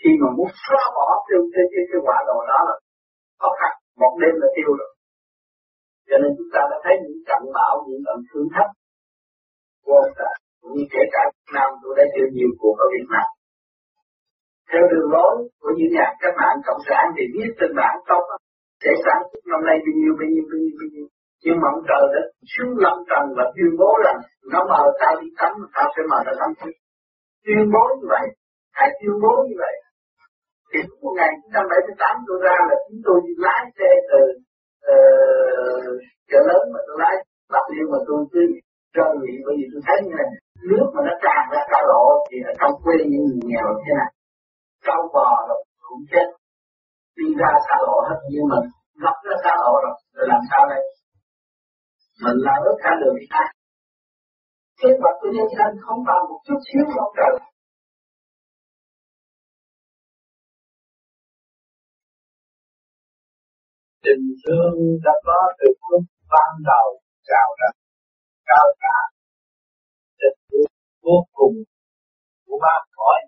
Khi 0.00 0.10
mà 0.20 0.28
muốn 0.36 0.50
xóa 0.64 0.82
bỏ 0.96 1.08
tiêu 1.26 1.42
cái 1.54 1.64
cái, 1.72 1.84
cái 1.90 2.00
quả 2.06 2.18
đồ 2.28 2.38
đó 2.50 2.58
là 2.68 2.74
khó 3.40 3.50
khăn. 3.60 3.72
Một 4.02 4.12
đêm 4.22 4.34
là 4.42 4.48
tiêu 4.56 4.70
rồi. 4.80 4.92
Cho 6.08 6.16
nên 6.22 6.30
chúng 6.36 6.50
ta 6.54 6.60
đã 6.70 6.76
thấy 6.84 6.94
những 7.04 7.20
trận 7.28 7.42
bão 7.56 7.72
những 7.88 8.02
trận 8.06 8.18
thử 8.28 8.40
thách 8.54 8.70
vô 9.86 10.00
cả 10.18 10.30
như 10.74 10.84
kể 10.92 11.02
cả 11.14 11.22
Việt 11.34 11.50
Nam 11.56 11.68
tôi 11.82 11.92
đã 11.98 12.04
chịu 12.14 12.26
nhiều 12.36 12.50
cuộc 12.60 12.76
ở 12.84 12.86
Việt 12.94 13.06
Nam. 13.14 13.28
Theo 14.70 14.82
đường 14.90 15.08
lối 15.14 15.34
của 15.60 15.72
những 15.78 15.92
nhà 15.96 16.06
cách 16.22 16.36
mạng 16.40 16.58
cộng 16.66 16.82
sản 16.88 17.04
thì 17.14 17.22
viết 17.34 17.50
trên 17.58 17.70
bản 17.80 17.94
tốt 18.08 18.24
sẽ 18.82 18.90
sản 19.04 19.20
xuất 19.28 19.42
năm 19.52 19.60
nay 19.68 19.76
bao 19.84 19.94
nhiêu 19.98 20.12
bao 20.18 20.28
nhiêu 20.32 20.44
bao 20.50 20.58
nhiêu 20.62 20.74
bao 20.80 20.88
nhiêu? 20.92 21.06
Nhưng 21.44 21.56
mà 21.60 21.66
ông 21.74 21.82
trời 21.88 22.04
đã 22.14 22.20
xuống 22.52 22.72
lâm 22.84 22.96
trần 23.10 23.24
và 23.36 23.44
tuyên 23.54 23.72
bố 23.80 23.90
rằng 24.04 24.18
nó 24.52 24.60
mời 24.70 24.86
tao 25.00 25.12
đi 25.20 25.28
tắm 25.40 25.52
tao 25.74 25.86
sẽ 25.94 26.02
mời 26.10 26.22
tao 26.26 26.34
tắm. 26.40 26.50
Tuyên 27.44 27.64
bố 27.74 27.84
như 27.98 28.06
vậy 28.14 28.26
hãy 28.78 28.88
tuyên 28.98 29.14
bố 29.22 29.32
như 29.48 29.56
vậy? 29.64 29.74
Thì 30.70 30.78
một 31.02 31.12
ngày 31.18 31.30
1978 31.42 32.26
tôi 32.26 32.38
ra 32.46 32.56
là 32.68 32.76
chúng 32.86 33.00
tôi 33.06 33.16
đi 33.26 33.32
lái 33.46 33.62
xe 33.78 33.90
từ 34.10 34.20
uh, 34.92 35.90
chợ 36.30 36.40
lớn 36.50 36.62
mà 36.72 36.80
tôi 36.86 36.96
lái 37.02 37.14
Bạc 37.54 37.66
Liêu 37.72 37.86
mà 37.92 37.98
tôi 38.08 38.20
cứ 38.32 38.40
rơi 38.96 39.12
bị 39.22 39.32
bởi 39.44 39.54
vì 39.58 39.66
tôi 39.72 39.80
thấy 39.86 39.98
như 40.04 40.12
này 40.20 40.28
nước 40.68 40.86
mà 40.94 41.00
nó 41.06 41.14
tràn 41.24 41.42
ra 41.52 41.60
cả 41.72 41.80
lộ 41.90 42.06
thì 42.28 42.36
ở 42.50 42.52
trong 42.60 42.72
quê 42.82 42.94
những 43.10 43.24
người 43.26 43.40
nghèo 43.48 43.66
thế 43.84 43.92
này 44.00 44.10
trâu 44.86 45.02
bò 45.14 45.28
rồi 45.48 45.60
cũng 45.88 46.04
chết 46.12 46.26
đi 47.16 47.26
ra 47.40 47.50
xa 47.66 47.76
lộ 47.86 47.96
hết, 48.08 48.18
nhưng 48.32 48.46
mình 48.52 48.66
ngập 49.02 49.16
ra 49.26 49.34
xa 49.44 49.52
lộ 49.62 49.74
rồi 49.84 49.94
rồi 50.14 50.26
làm 50.32 50.42
sao 50.50 50.62
đây? 50.72 50.82
Mình 52.24 52.38
là 52.46 52.54
ớt 52.68 52.76
cả 52.82 52.90
đường 53.00 53.16
đi 53.20 53.26
kế 54.82 54.90
hoạch 55.00 55.16
của 55.20 55.30
nhân 55.36 55.48
dân 55.58 55.70
không 55.84 56.00
bằng 56.08 56.22
một 56.28 56.40
chút 56.46 56.58
xíu 56.68 56.84
không 56.94 57.12
trời 57.16 57.34
tình 64.04 64.24
thương 64.42 64.74
đã 65.04 65.14
có 65.26 65.38
từ 65.58 65.68
lúc 65.90 66.04
ban 66.32 66.52
đầu 66.70 66.88
chào 67.28 67.48
ra 67.60 67.68
cao 68.48 68.66
cả 68.84 68.96
tình 70.20 70.38
thương 70.48 70.70
vô 71.02 71.16
cùng 71.32 71.54
của 72.46 72.58
ba 72.62 72.74
cõi 72.96 73.20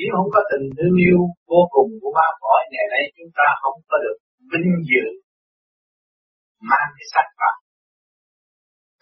nếu 0.00 0.12
không 0.16 0.30
có 0.34 0.40
tình 0.50 0.66
thương 0.76 0.96
yêu 1.06 1.18
vô 1.50 1.62
cùng 1.74 1.90
của 2.00 2.12
ba 2.18 2.28
cõi 2.42 2.60
ngày 2.72 2.86
nay 2.92 3.02
chúng 3.16 3.32
ta 3.38 3.46
không 3.62 3.78
có 3.90 3.96
được 4.04 4.16
vinh 4.50 4.72
dự 4.90 5.06
mang 6.70 6.88
cái 6.96 7.06
sắc 7.12 7.26
phạt 7.38 7.56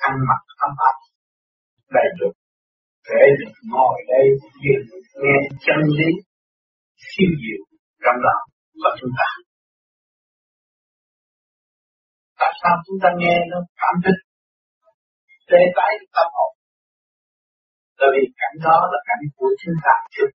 ăn 0.09 0.15
mặc 0.29 0.43
ấm 0.67 0.73
áp, 0.91 0.97
đầy 1.97 2.09
đủ. 2.19 2.29
Để 3.11 3.25
được 3.39 3.55
ngồi 3.73 3.97
đây 4.13 4.27
dừng 4.63 4.87
nghe 5.23 5.39
chân 5.65 5.81
lý, 5.99 6.11
siêu 7.09 7.31
diệu 7.43 7.63
trong 8.05 8.19
lòng 8.27 8.45
của 8.75 8.91
chúng 9.01 9.11
ta. 9.19 9.31
Tại 12.41 12.53
sao 12.63 12.75
chúng 12.87 12.99
ta 13.03 13.09
nghe 13.21 13.37
nó 13.51 13.59
cảm 13.81 13.95
thích? 14.05 14.21
Tê 15.51 15.61
tái 15.77 15.93
tâm 16.15 16.27
hồn. 16.37 16.53
Bởi 17.99 18.09
vì 18.15 18.25
cảnh 18.41 18.57
đó 18.65 18.77
là 18.93 18.99
cảnh 19.09 19.23
của 19.37 19.51
chúng 19.63 19.77
ta 19.85 19.95
trước 20.15 20.31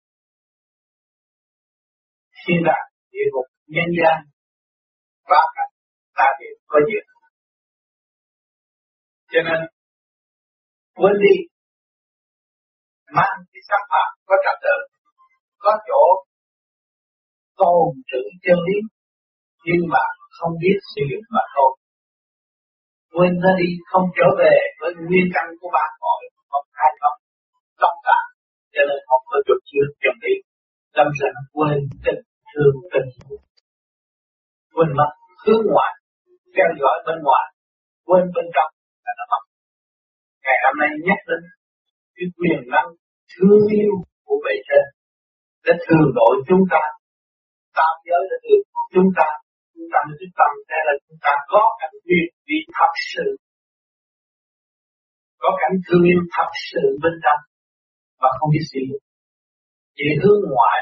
thiên 2.44 2.60
đàng 2.68 2.88
địa 3.14 3.28
ngục 3.32 3.48
nhân 3.74 3.90
gian, 4.00 4.18
ba 5.32 5.42
cảnh 5.56 5.74
ta 6.18 6.28
đều 6.40 6.56
có 6.72 6.80
duyên 6.88 7.12
cho 9.34 9.42
nên, 9.48 9.60
quên 11.00 11.16
đi, 11.26 11.36
mang 13.16 13.38
cái 13.52 13.62
sắc 13.70 13.82
phạm 13.92 14.10
có 14.28 14.36
trật 14.44 14.58
tự, 14.66 14.78
có 15.64 15.72
chỗ 15.88 16.04
tôn 17.60 17.86
trữ 18.10 18.22
chân 18.46 18.58
lý, 18.68 18.78
nhưng 19.66 19.84
mà 19.94 20.04
không 20.38 20.54
biết 20.62 20.78
sử 20.94 21.02
dụng 21.12 21.26
mà 21.36 21.44
thôi. 21.56 21.72
Quên 23.16 23.32
nó 23.44 23.52
đi, 23.62 23.70
không 23.92 24.06
trở 24.18 24.28
về 24.42 24.56
với 24.80 24.92
nguyên 25.08 25.28
căn 25.34 25.46
của 25.60 25.70
bạn 25.78 25.90
mọi 26.04 26.22
không 26.50 26.68
khai 26.78 26.92
không 27.02 27.18
tất 27.82 27.96
cả 28.08 28.20
cho 28.74 28.82
nên 28.90 29.00
không 29.08 29.24
có 29.32 29.38
chút 29.48 29.60
chứa 29.70 29.86
chân 30.04 30.16
lý. 30.24 30.34
Tâm 30.96 31.08
sự 31.20 31.28
quên 31.56 31.78
tình 32.06 32.22
thương 32.62 32.78
tình. 32.94 33.10
Quên 34.74 34.90
mất 35.00 35.12
hướng 35.44 35.64
ngoại 35.72 35.94
theo 36.56 36.70
dõi 36.82 36.98
bên 37.08 37.18
ngoài, 37.26 37.46
quên 38.08 38.24
bên 38.36 38.46
trong 38.56 38.70
là 39.06 39.14
nó 39.20 39.26
mất 39.32 39.44
ngày 40.44 40.58
hôm 40.64 40.74
nay 40.82 40.92
nhắc 41.08 41.20
đến 41.30 41.42
cái 42.16 42.28
quyền 42.38 42.60
năng 42.74 42.90
thương 43.32 43.62
yêu 43.80 43.94
của 44.26 44.38
bề 44.46 44.56
trên, 44.68 44.86
để 45.66 45.74
thường 45.86 46.08
đổi 46.20 46.34
chúng 46.48 46.64
ta, 46.74 46.84
tam 47.78 47.94
giới 48.08 48.24
để 48.32 48.38
thường 48.46 48.64
chúng 48.96 49.10
ta 49.18 49.28
chúng 49.74 49.90
ta 49.94 50.00
mới 50.08 50.16
biết 50.20 50.32
tâm 50.40 50.52
đây 50.72 50.82
là 50.88 50.94
chúng 51.06 51.20
ta 51.26 51.34
có 51.52 51.64
cảnh 51.80 51.96
quyền 52.06 52.28
vì 52.48 52.58
thật 52.78 52.94
sự. 53.12 53.28
Có 55.42 55.50
cảnh 55.62 55.76
thương 55.86 56.04
yêu 56.12 56.22
thật 56.36 56.50
sự 56.70 56.84
bên 57.04 57.16
trong 57.24 57.42
và 58.22 58.30
không 58.38 58.50
biết 58.54 58.66
sử 58.72 58.80
dụng 58.90 59.04
chỉ 59.98 60.08
hướng 60.22 60.42
ngoại 60.54 60.80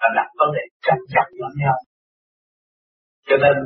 và 0.00 0.08
đặt 0.16 0.28
vấn 0.38 0.48
đề 0.56 0.64
tranh 0.86 1.02
chặt 1.14 1.26
lẫn 1.40 1.52
nhau. 1.62 1.76
Cho 3.28 3.36
nên, 3.44 3.56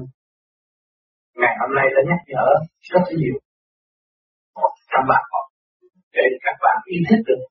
ngày 1.41 1.55
hôm 1.61 1.71
nay 1.79 1.87
đã 1.95 2.01
nhắc 2.11 2.21
nhở 2.33 2.47
rất 2.93 3.05
nhiều 3.19 3.37
trong 4.91 5.05
bạn 5.11 5.25
học 5.33 5.47
để 6.17 6.27
các 6.45 6.57
bạn 6.65 6.77
ý 6.95 6.99
thức 7.09 7.21
được 7.29 7.43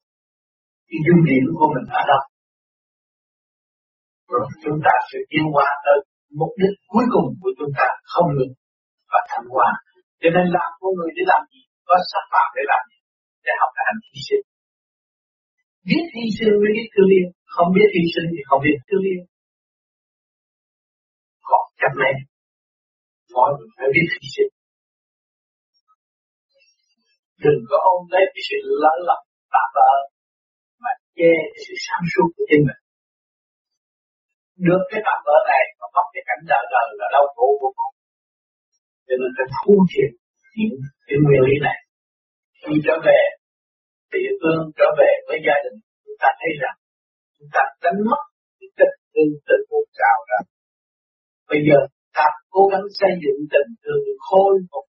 cái 0.87 0.99
dung 1.05 1.21
điểm 1.29 1.45
của 1.57 1.69
mình 1.73 1.87
ở 1.99 2.01
đâu. 2.11 2.23
Rồi 4.31 4.43
chúng 4.63 4.79
ta 4.85 4.95
sẽ 5.09 5.19
tiến 5.29 5.45
qua 5.55 5.67
tới 5.85 5.97
mục 6.39 6.51
đích 6.61 6.75
cuối 6.91 7.05
cùng 7.13 7.27
của 7.41 7.51
chúng 7.59 7.71
ta 7.79 7.87
không 8.11 8.27
ngừng 8.35 8.53
và 9.11 9.19
thành 9.29 9.47
hoa. 9.53 9.69
cho 10.21 10.29
nên 10.35 10.45
làm 10.57 10.69
con 10.79 10.91
người 10.97 11.11
để 11.17 11.23
làm 11.31 11.41
gì? 11.51 11.61
Có 11.87 11.95
sắc 12.11 12.23
phạm 12.31 12.47
để 12.55 12.63
làm 12.71 12.83
gì? 12.91 12.99
Để 13.45 13.51
học 13.61 13.71
hành 13.85 13.99
hy 14.07 14.19
sinh 14.27 14.45
biết 15.87 16.03
hy 16.15 16.25
sinh 16.37 16.53
mới 16.61 16.71
biết 16.75 16.87
thương 16.93 17.09
yêu 17.17 17.27
không 17.55 17.69
biết 17.75 17.87
hy 17.95 18.03
sinh 18.13 18.27
thì 18.33 18.41
không 18.49 18.61
biết 18.65 18.77
thương 18.87 19.05
yêu 19.11 19.21
còn 21.49 21.63
chấp 21.81 21.93
này 22.03 22.13
mọi 23.37 23.49
người 23.55 23.69
phải 23.77 23.87
biết 23.95 24.07
hy 24.15 24.27
sinh? 24.35 24.51
Đừng 27.45 27.61
có 27.69 27.77
ôm 27.91 28.01
lấy 28.13 28.23
cái 28.33 28.43
sự 28.49 28.57
lỡ 28.81 28.93
lầm 29.07 29.21
tạm 29.53 29.67
bỡ 29.75 29.91
mà 30.83 30.91
che 31.17 31.31
cái 31.51 31.61
sự 31.65 31.73
sáng 31.85 32.03
suốt 32.11 32.27
của 32.35 32.45
chính 32.49 32.63
mình. 32.67 32.81
Được 34.67 34.83
cái 34.91 35.01
tạm 35.07 35.19
bỡ 35.27 35.37
này 35.51 35.63
mà 35.79 35.87
mất 35.95 36.05
cái 36.13 36.23
cảnh 36.27 36.41
đời 36.51 36.65
đời 36.73 36.87
là 36.99 37.07
đau 37.15 37.25
khổ 37.33 37.45
vô 37.61 37.69
cùng. 37.79 37.95
Cho 39.07 39.15
nên 39.19 39.29
phải 39.37 39.47
thu 39.55 39.75
thiệt 39.91 40.11
những 40.57 40.77
cái 41.07 41.17
nguyên 41.23 41.41
lý 41.47 41.55
này. 41.67 41.79
Khi 42.61 42.73
trở 42.85 42.95
về 43.07 43.19
địa 44.13 44.31
phương 44.39 44.61
trở 44.77 44.87
về 44.99 45.11
với 45.27 45.37
gia 45.45 45.55
đình, 45.63 45.77
chúng 46.03 46.17
ta 46.21 46.29
thấy 46.39 46.51
rằng 46.61 46.77
chúng 47.43 47.51
ta 47.57 47.63
đánh 47.83 47.99
mất 48.11 48.23
cái 48.59 48.69
tình 48.79 48.95
thương 49.11 49.31
từ 49.47 49.55
một 49.69 49.85
trào 49.99 50.17
ra. 50.29 50.39
Bây 51.49 51.59
giờ 51.67 51.77
ta 52.17 52.27
cố 52.53 52.61
gắng 52.71 52.85
xây 52.99 53.11
dựng 53.23 53.39
tình 53.53 53.69
thương 53.83 54.03
khôi 54.27 54.53
phục 54.71 54.85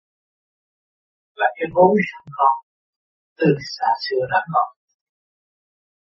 là 1.41 1.49
cái 1.57 1.69
vốn 1.75 1.93
sẵn 2.09 2.25
có 2.39 2.49
từ 3.39 3.49
xa 3.75 3.91
xưa 4.05 4.23
đã 4.33 4.41
có. 4.53 4.65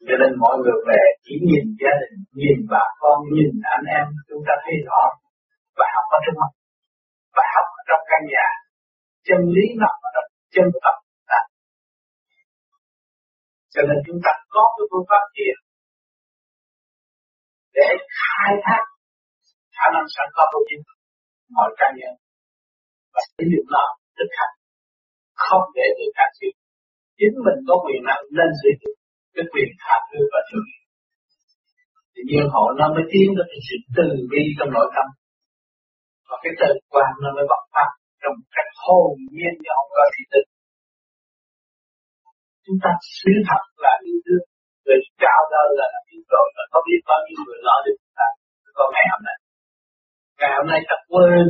Cho 0.07 0.15
nên 0.21 0.31
mọi 0.45 0.55
người 0.63 0.79
về 0.89 1.03
chỉ 1.25 1.35
nhìn 1.49 1.65
gia 1.81 1.93
đình, 2.01 2.17
nhìn 2.41 2.59
bà 2.73 2.85
con, 3.01 3.17
nhìn 3.35 3.53
anh 3.77 3.87
em 3.99 4.07
chúng 4.29 4.43
ta 4.47 4.55
thấy 4.65 4.77
rõ 4.87 5.03
và 5.79 5.87
học 5.95 6.07
ở 6.17 6.19
trong 6.25 6.39
mắt, 6.41 6.53
và 7.37 7.45
học 7.55 7.67
ở 7.79 7.83
trong 7.89 8.03
căn 8.11 8.23
nhà, 8.33 8.47
chân 9.27 9.41
lý 9.55 9.65
nó 9.83 9.91
ở 10.07 10.09
trong 10.15 10.29
chân 10.55 10.67
tập 10.85 10.97
ta. 11.31 11.41
Cho 13.75 13.81
nên 13.89 13.99
chúng 14.07 14.21
ta 14.25 14.33
có 14.55 14.65
cái 14.75 14.85
phương 14.91 15.09
pháp 15.11 15.25
kia 15.39 15.55
để 17.77 17.89
khai 18.19 18.53
thác 18.65 18.83
khả 19.77 19.87
năng 19.95 20.07
sẵn 20.15 20.27
có 20.37 20.45
của 20.53 20.65
chính 20.69 20.83
mọi 21.57 21.71
cá 21.79 21.89
nhân 21.99 22.15
và 23.13 23.21
sử 23.33 23.43
dụng 23.53 23.69
nó 23.75 23.85
thực 24.17 24.31
hành, 24.39 24.55
không 25.45 25.65
để 25.77 25.87
người 25.97 26.11
khác 26.17 26.31
sử 26.39 26.49
chính 27.19 27.35
mình 27.47 27.59
có 27.69 27.75
quyền 27.85 28.03
năng 28.09 28.23
nên 28.39 28.51
sử 28.61 28.71
dụng 28.81 28.97
cái 29.35 29.45
quyền 29.53 29.71
tha 29.83 29.97
thứ 30.09 30.21
và 30.33 30.41
thương 30.49 30.67
yêu 30.71 30.83
thì 32.13 32.21
nhiên 32.29 32.47
họ 32.55 32.65
nó 32.79 32.87
mới 32.95 33.05
tiến 33.13 33.29
được 33.37 33.49
sự 33.69 33.77
từ 33.97 34.07
bi 34.31 34.43
trong 34.57 34.71
nội 34.77 34.89
tâm. 34.95 35.07
Và 36.29 36.37
cái 36.43 36.53
từ 36.61 36.71
quan 36.93 37.11
nó 37.23 37.29
mới 37.37 37.45
bộc 37.53 37.63
phát 37.75 37.91
trong 38.23 38.37
cách 38.55 38.71
hồn 38.85 39.11
nhiên 39.37 39.55
cho 39.65 39.73
không 39.77 39.91
có 39.97 40.05
gì 40.15 40.23
tình 40.33 40.49
chúng 42.65 42.79
ta 42.85 42.91
sự 43.19 43.33
thật 43.49 43.63
là 43.85 43.93
yêu 44.07 44.19
thương 44.27 44.45
người 44.85 45.01
cao 45.25 45.41
đó 45.53 45.63
là 45.79 45.87
đã 45.95 46.01
biết 46.09 46.23
rồi 46.35 46.47
và 46.57 46.63
có 46.73 46.79
biết 46.87 47.01
bao 47.11 47.21
nhiêu 47.25 47.39
người 47.47 47.61
lo 47.69 47.77
được 47.85 47.97
chúng 48.03 48.17
ta. 48.21 48.29
Có 48.79 48.85
ngày 48.95 49.07
hôm 49.13 49.23
nay, 49.29 49.39
ngày 50.39 50.53
hôm 50.57 50.67
nay 50.73 50.81
ta 50.89 50.97
quên 51.11 51.47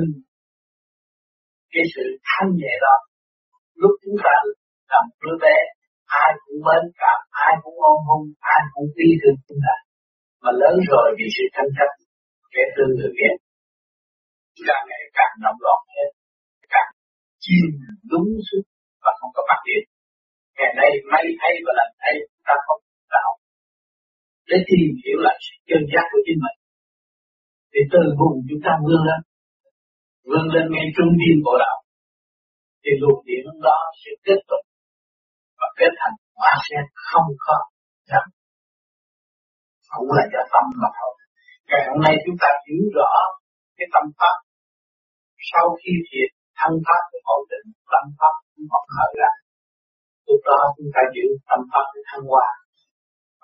cái 1.73 1.85
sự 1.95 2.05
thanh 2.29 2.51
nhẹ 2.61 2.73
đó. 2.85 2.97
Lúc 3.83 3.93
chúng 4.03 4.19
ta 4.25 4.35
làm 4.93 5.05
đứa 5.23 5.37
bé, 5.45 5.57
ai 6.23 6.31
cũng 6.43 6.59
mến 6.67 6.83
cảm, 7.03 7.19
ai 7.47 7.53
cũng 7.63 7.77
ôm 7.91 7.99
hôn, 8.07 8.23
ai 8.55 8.61
cũng 8.73 8.89
yêu 9.03 9.15
thương 9.21 9.39
chúng 9.47 9.61
ta. 9.67 9.75
Mà 10.43 10.51
lớn 10.63 10.75
rồi 10.93 11.07
vì 11.19 11.27
sự 11.37 11.45
tranh 11.55 11.71
chấp 11.77 11.91
kẻ 12.55 12.63
thương 12.75 12.91
người 12.97 13.13
ghét 13.19 13.37
càng 14.69 14.85
ngày 14.89 15.03
càng 15.19 15.35
động 15.45 15.61
loạn 15.65 15.81
hơn, 15.95 16.11
càng 16.75 16.91
chìm 17.45 17.67
đúng 18.11 18.29
xuống 18.47 18.67
và 19.03 19.11
không 19.19 19.33
có 19.37 19.43
phát 19.49 19.61
triển 19.67 19.83
ngày 20.61 20.73
nay 20.81 20.91
may 21.13 21.25
thay 21.41 21.55
và 21.65 21.73
lành 21.79 21.93
thay, 22.01 22.15
ta 22.47 22.55
không 22.67 22.83
để 24.51 24.59
tìm 24.69 24.89
hiểu 25.03 25.19
lại 25.27 25.37
sự 25.45 25.55
chân 25.69 25.83
giác 25.93 26.07
của 26.11 26.23
chính 26.27 26.41
mình. 26.45 26.59
Thì 27.73 27.81
từ 27.93 28.03
vùng 28.19 28.37
chúng 28.49 28.63
ta 28.67 28.73
vươn 28.87 29.03
lên. 29.09 29.21
Vươn 30.29 30.45
lên 30.55 30.65
ngay 30.73 30.87
trung 30.97 31.13
tâm 31.21 31.37
bộ 31.47 31.55
đạo. 31.65 31.77
Thì 32.83 32.91
luồng 33.01 33.21
điện 33.29 33.45
đó 33.67 33.79
sẽ 34.01 34.11
kết 34.27 34.41
tục 34.51 34.65
và 35.59 35.69
kết 35.79 35.93
thành 36.01 36.17
hóa 36.39 36.53
sen 36.67 36.83
không 37.09 37.29
có 37.47 37.57
chậm 38.11 38.27
cũng 39.95 40.11
là 40.17 40.25
do 40.33 40.43
tâm 40.53 40.65
mà 40.83 40.89
thôi. 40.99 41.13
Ngày 41.69 41.83
hôm 41.89 41.99
nay 42.07 42.15
chúng 42.25 42.39
ta 42.43 42.49
hiểu 42.67 42.85
rõ 42.97 43.13
cái 43.77 43.87
tâm 43.95 44.05
pháp. 44.19 44.37
Sau 45.51 45.67
khi 45.81 45.93
thiệt 46.09 46.31
thân 46.59 46.73
pháp 46.87 47.03
được 47.13 47.25
ổn 47.37 47.43
định, 47.53 47.67
tâm 47.93 48.05
pháp 48.19 48.35
cũng 48.53 48.69
học 48.73 48.85
mở 48.97 49.09
ra. 49.21 49.33
Lúc 50.27 50.41
đó 50.51 50.61
chúng 50.77 50.91
ta 50.95 51.03
giữ 51.15 51.27
tâm 51.49 51.61
pháp 51.71 51.87
để 51.95 52.01
thăng 52.11 52.25
hoa 52.31 52.49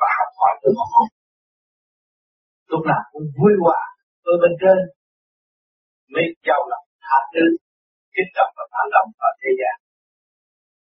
và 0.01 0.09
học 0.19 0.31
hỏi 0.41 0.53
từ 0.63 0.69
họ. 0.79 1.03
Lúc 2.71 2.83
nào 2.91 3.03
cũng 3.13 3.27
vui 3.39 3.53
hòa 3.63 3.81
ở 4.31 4.33
bên 4.43 4.53
trên. 4.63 4.79
Mới 6.13 6.27
giàu 6.47 6.61
lòng 6.73 6.87
tha 7.05 7.19
thứ 7.33 7.45
kích 8.15 8.31
động 8.39 8.53
và 8.59 8.65
phản 8.73 8.87
động 8.95 9.09
ở 9.29 9.31
thế 9.41 9.51
gian. 9.61 9.77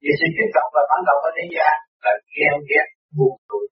Vì 0.02 0.11
sự 0.21 0.26
kích 0.37 0.52
động 0.56 0.71
và 0.75 0.82
phản 0.88 1.02
động 1.09 1.21
ở 1.28 1.30
thế 1.37 1.44
gian 1.54 1.75
là 2.04 2.12
ghen 2.37 2.56
ghét, 2.71 2.87
buồn 3.16 3.37
tủi 3.49 3.66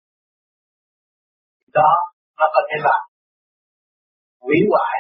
đó 1.78 1.92
nó 2.38 2.46
có 2.54 2.60
thể 2.68 2.76
làm 2.86 3.02
hủy 4.44 4.58
hoại 4.70 4.96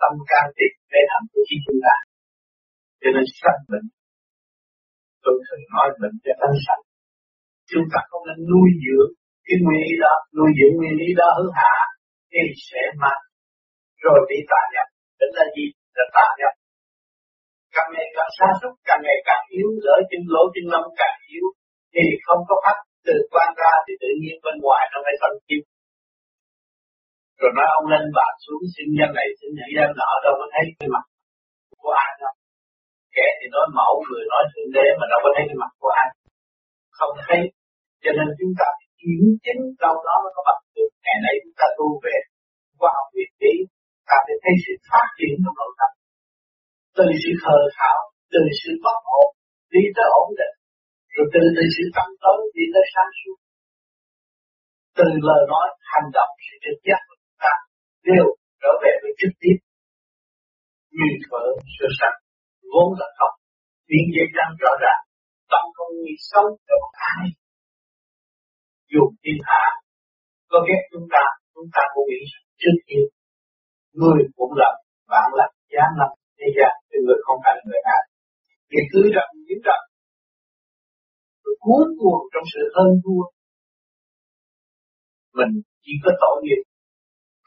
tâm 0.00 0.12
can 0.30 0.46
thiệp 0.56 0.72
mê 0.90 1.00
thành 1.10 1.24
của 1.30 1.42
chính 1.48 1.62
chúng 1.66 1.80
ta. 1.86 1.96
Cho 3.00 3.08
nên 3.14 3.24
sanh 3.40 3.60
bệnh, 3.70 3.86
tôi 5.24 5.34
thường 5.44 5.64
nói 5.74 5.88
bệnh 6.00 6.16
cho 6.24 6.32
tánh 6.40 6.56
sanh. 6.64 6.82
Chúng 7.70 7.86
ta 7.92 8.00
không 8.10 8.24
nên 8.28 8.38
nuôi 8.50 8.68
dưỡng 8.84 9.12
cái 9.48 9.58
nguyên 9.62 9.80
lý 9.84 9.92
đó, 10.04 10.14
nuôi 10.36 10.50
dưỡng 10.58 10.74
nguyên 10.76 10.94
lý 11.00 11.08
đó 11.20 11.28
hướng 11.36 11.52
hạ, 11.60 11.76
thì 12.32 12.42
sẽ 12.68 12.82
mạnh 13.02 13.22
rồi 14.04 14.18
bị 14.30 14.38
tà 14.50 14.62
nhập. 14.74 14.88
Tính 15.18 15.32
là 15.38 15.44
gì? 15.56 15.66
Là 15.96 16.04
tà 16.16 16.26
nhập. 16.40 16.54
Càng 17.74 17.90
ngày 17.94 18.08
càng 18.16 18.30
xa 18.36 18.48
xúc, 18.60 18.72
càng 18.88 19.00
ngày 19.06 19.18
càng 19.28 19.42
yếu, 19.56 19.68
lỡ 19.86 19.96
chân 20.10 20.22
lỗ, 20.34 20.42
chân 20.54 20.66
lâm 20.72 20.84
càng 21.00 21.16
yếu, 21.32 21.46
thì 21.94 22.04
không 22.26 22.40
có 22.48 22.54
pháp 22.64 22.78
từ 23.06 23.14
quan 23.32 23.48
ra 23.60 23.72
thì 23.84 23.92
tự 24.02 24.10
nhiên 24.20 24.36
bên 24.44 24.56
ngoài 24.64 24.82
nó 24.92 24.98
phải 25.04 25.14
thân 25.20 25.34
kim 25.48 25.62
rồi 27.40 27.50
nói 27.56 27.66
ông 27.78 27.86
lên 27.92 28.04
bà 28.18 28.28
xuống, 28.44 28.62
xin 28.74 28.86
nhân 28.96 29.10
này, 29.18 29.28
xin 29.38 29.50
nhận 29.56 29.68
nhân 29.76 29.90
nọ, 30.00 30.10
đâu 30.24 30.34
có 30.40 30.46
thấy 30.54 30.64
cái 30.78 30.88
mặt 30.94 31.04
của 31.82 31.92
ai 32.04 32.10
đâu. 32.22 32.34
Kẻ 33.16 33.26
thì 33.38 33.46
nói 33.54 33.66
mẫu, 33.78 33.92
người 34.06 34.24
nói 34.32 34.42
thượng 34.50 34.70
đế 34.76 34.86
mà 34.98 35.04
đâu 35.12 35.20
có 35.24 35.30
thấy 35.34 35.44
cái 35.48 35.58
mặt 35.62 35.72
của 35.80 35.92
ai. 36.02 36.08
Không 36.98 37.12
thấy, 37.26 37.40
cho 38.02 38.10
nên 38.16 38.26
chúng 38.38 38.52
ta 38.60 38.68
kiểm 39.00 39.22
chứng 39.44 39.62
đâu 39.84 39.96
đó 40.06 40.14
nó 40.24 40.30
có 40.36 40.42
bằng 40.48 40.62
được. 40.74 40.90
Ngày 41.04 41.18
nay 41.24 41.34
chúng 41.42 41.56
ta 41.60 41.66
tu 41.78 41.86
về 42.04 42.16
qua 42.80 42.90
học 42.96 43.08
việc 43.16 43.30
lý 43.42 43.54
ta 44.08 44.16
phải 44.26 44.36
thấy 44.42 44.54
sự 44.64 44.72
phát 44.88 45.06
triển 45.16 45.32
trong 45.42 45.56
nội 45.60 45.72
tâm. 45.78 45.90
Từ 46.96 47.06
sự 47.22 47.30
khờ 47.44 47.58
khảo 47.78 47.98
từ 48.32 48.42
sự 48.60 48.70
bất 48.84 48.98
ổn, 49.20 49.28
đi 49.74 49.82
tới 49.96 50.08
ổn 50.22 50.28
định. 50.40 50.56
Rồi 51.14 51.26
từ 51.34 51.42
từ 51.56 51.62
sự 51.74 51.84
tâm 51.96 52.08
tối, 52.22 52.40
đi 52.56 52.64
tới 52.74 52.84
sáng 52.92 53.10
suốt. 53.18 53.38
Từ 54.98 55.08
lời 55.28 55.42
nói, 55.52 55.66
hành 55.92 56.08
động, 56.16 56.32
sự 56.46 56.54
trực 56.64 56.78
giác 56.86 57.00
của 57.06 57.16
chúng 57.22 57.38
ta 57.44 57.52
đều 58.08 58.26
trở 58.62 58.72
về 58.82 58.92
với 59.02 59.12
trực 59.20 59.34
tiếp. 59.42 59.56
Như 60.96 61.08
thở 61.26 61.44
sơ 61.74 61.86
sạch 61.98 62.16
vốn 62.72 62.88
là 63.00 63.08
không. 63.18 63.34
Biến 63.88 64.04
dây 64.14 64.26
trăng 64.36 64.52
rõ 64.62 64.72
ràng, 64.84 65.02
tâm 65.52 65.64
không 65.76 65.92
nghĩ 66.02 66.14
xấu 66.30 66.46
cho 66.68 66.78
ai 67.12 67.24
dù 68.92 69.02
thiên 69.22 69.38
hạ. 69.48 69.64
Có 70.50 70.58
ghét 70.66 70.80
chúng 70.92 71.06
ta 71.14 71.24
chúng 71.54 71.68
ta 71.74 71.82
cũng 71.94 72.06
nghĩ 72.10 72.22
trước 72.60 72.76
tiên 72.86 73.04
người 74.00 74.20
cũng 74.38 74.52
là 74.60 74.70
bạn 75.12 75.28
là 75.38 75.46
giá 75.72 75.84
làm 76.00 76.10
thế 76.38 76.46
gian, 76.56 76.72
thì 76.88 76.96
người 77.04 77.18
không 77.24 77.38
phải 77.44 77.54
người 77.66 77.82
ai 77.96 78.02
thì 78.70 78.78
cứ 78.92 79.02
rằng 79.16 79.30
những 79.46 79.62
rằng 79.68 79.82
cuốn 81.64 81.86
cuồng 81.98 82.22
trong 82.32 82.46
sự 82.52 82.62
hơn 82.76 82.90
thua, 83.02 83.24
mình 85.38 85.52
chỉ 85.84 85.92
có 86.02 86.10
tội 86.22 86.36
nghiệp, 86.42 86.62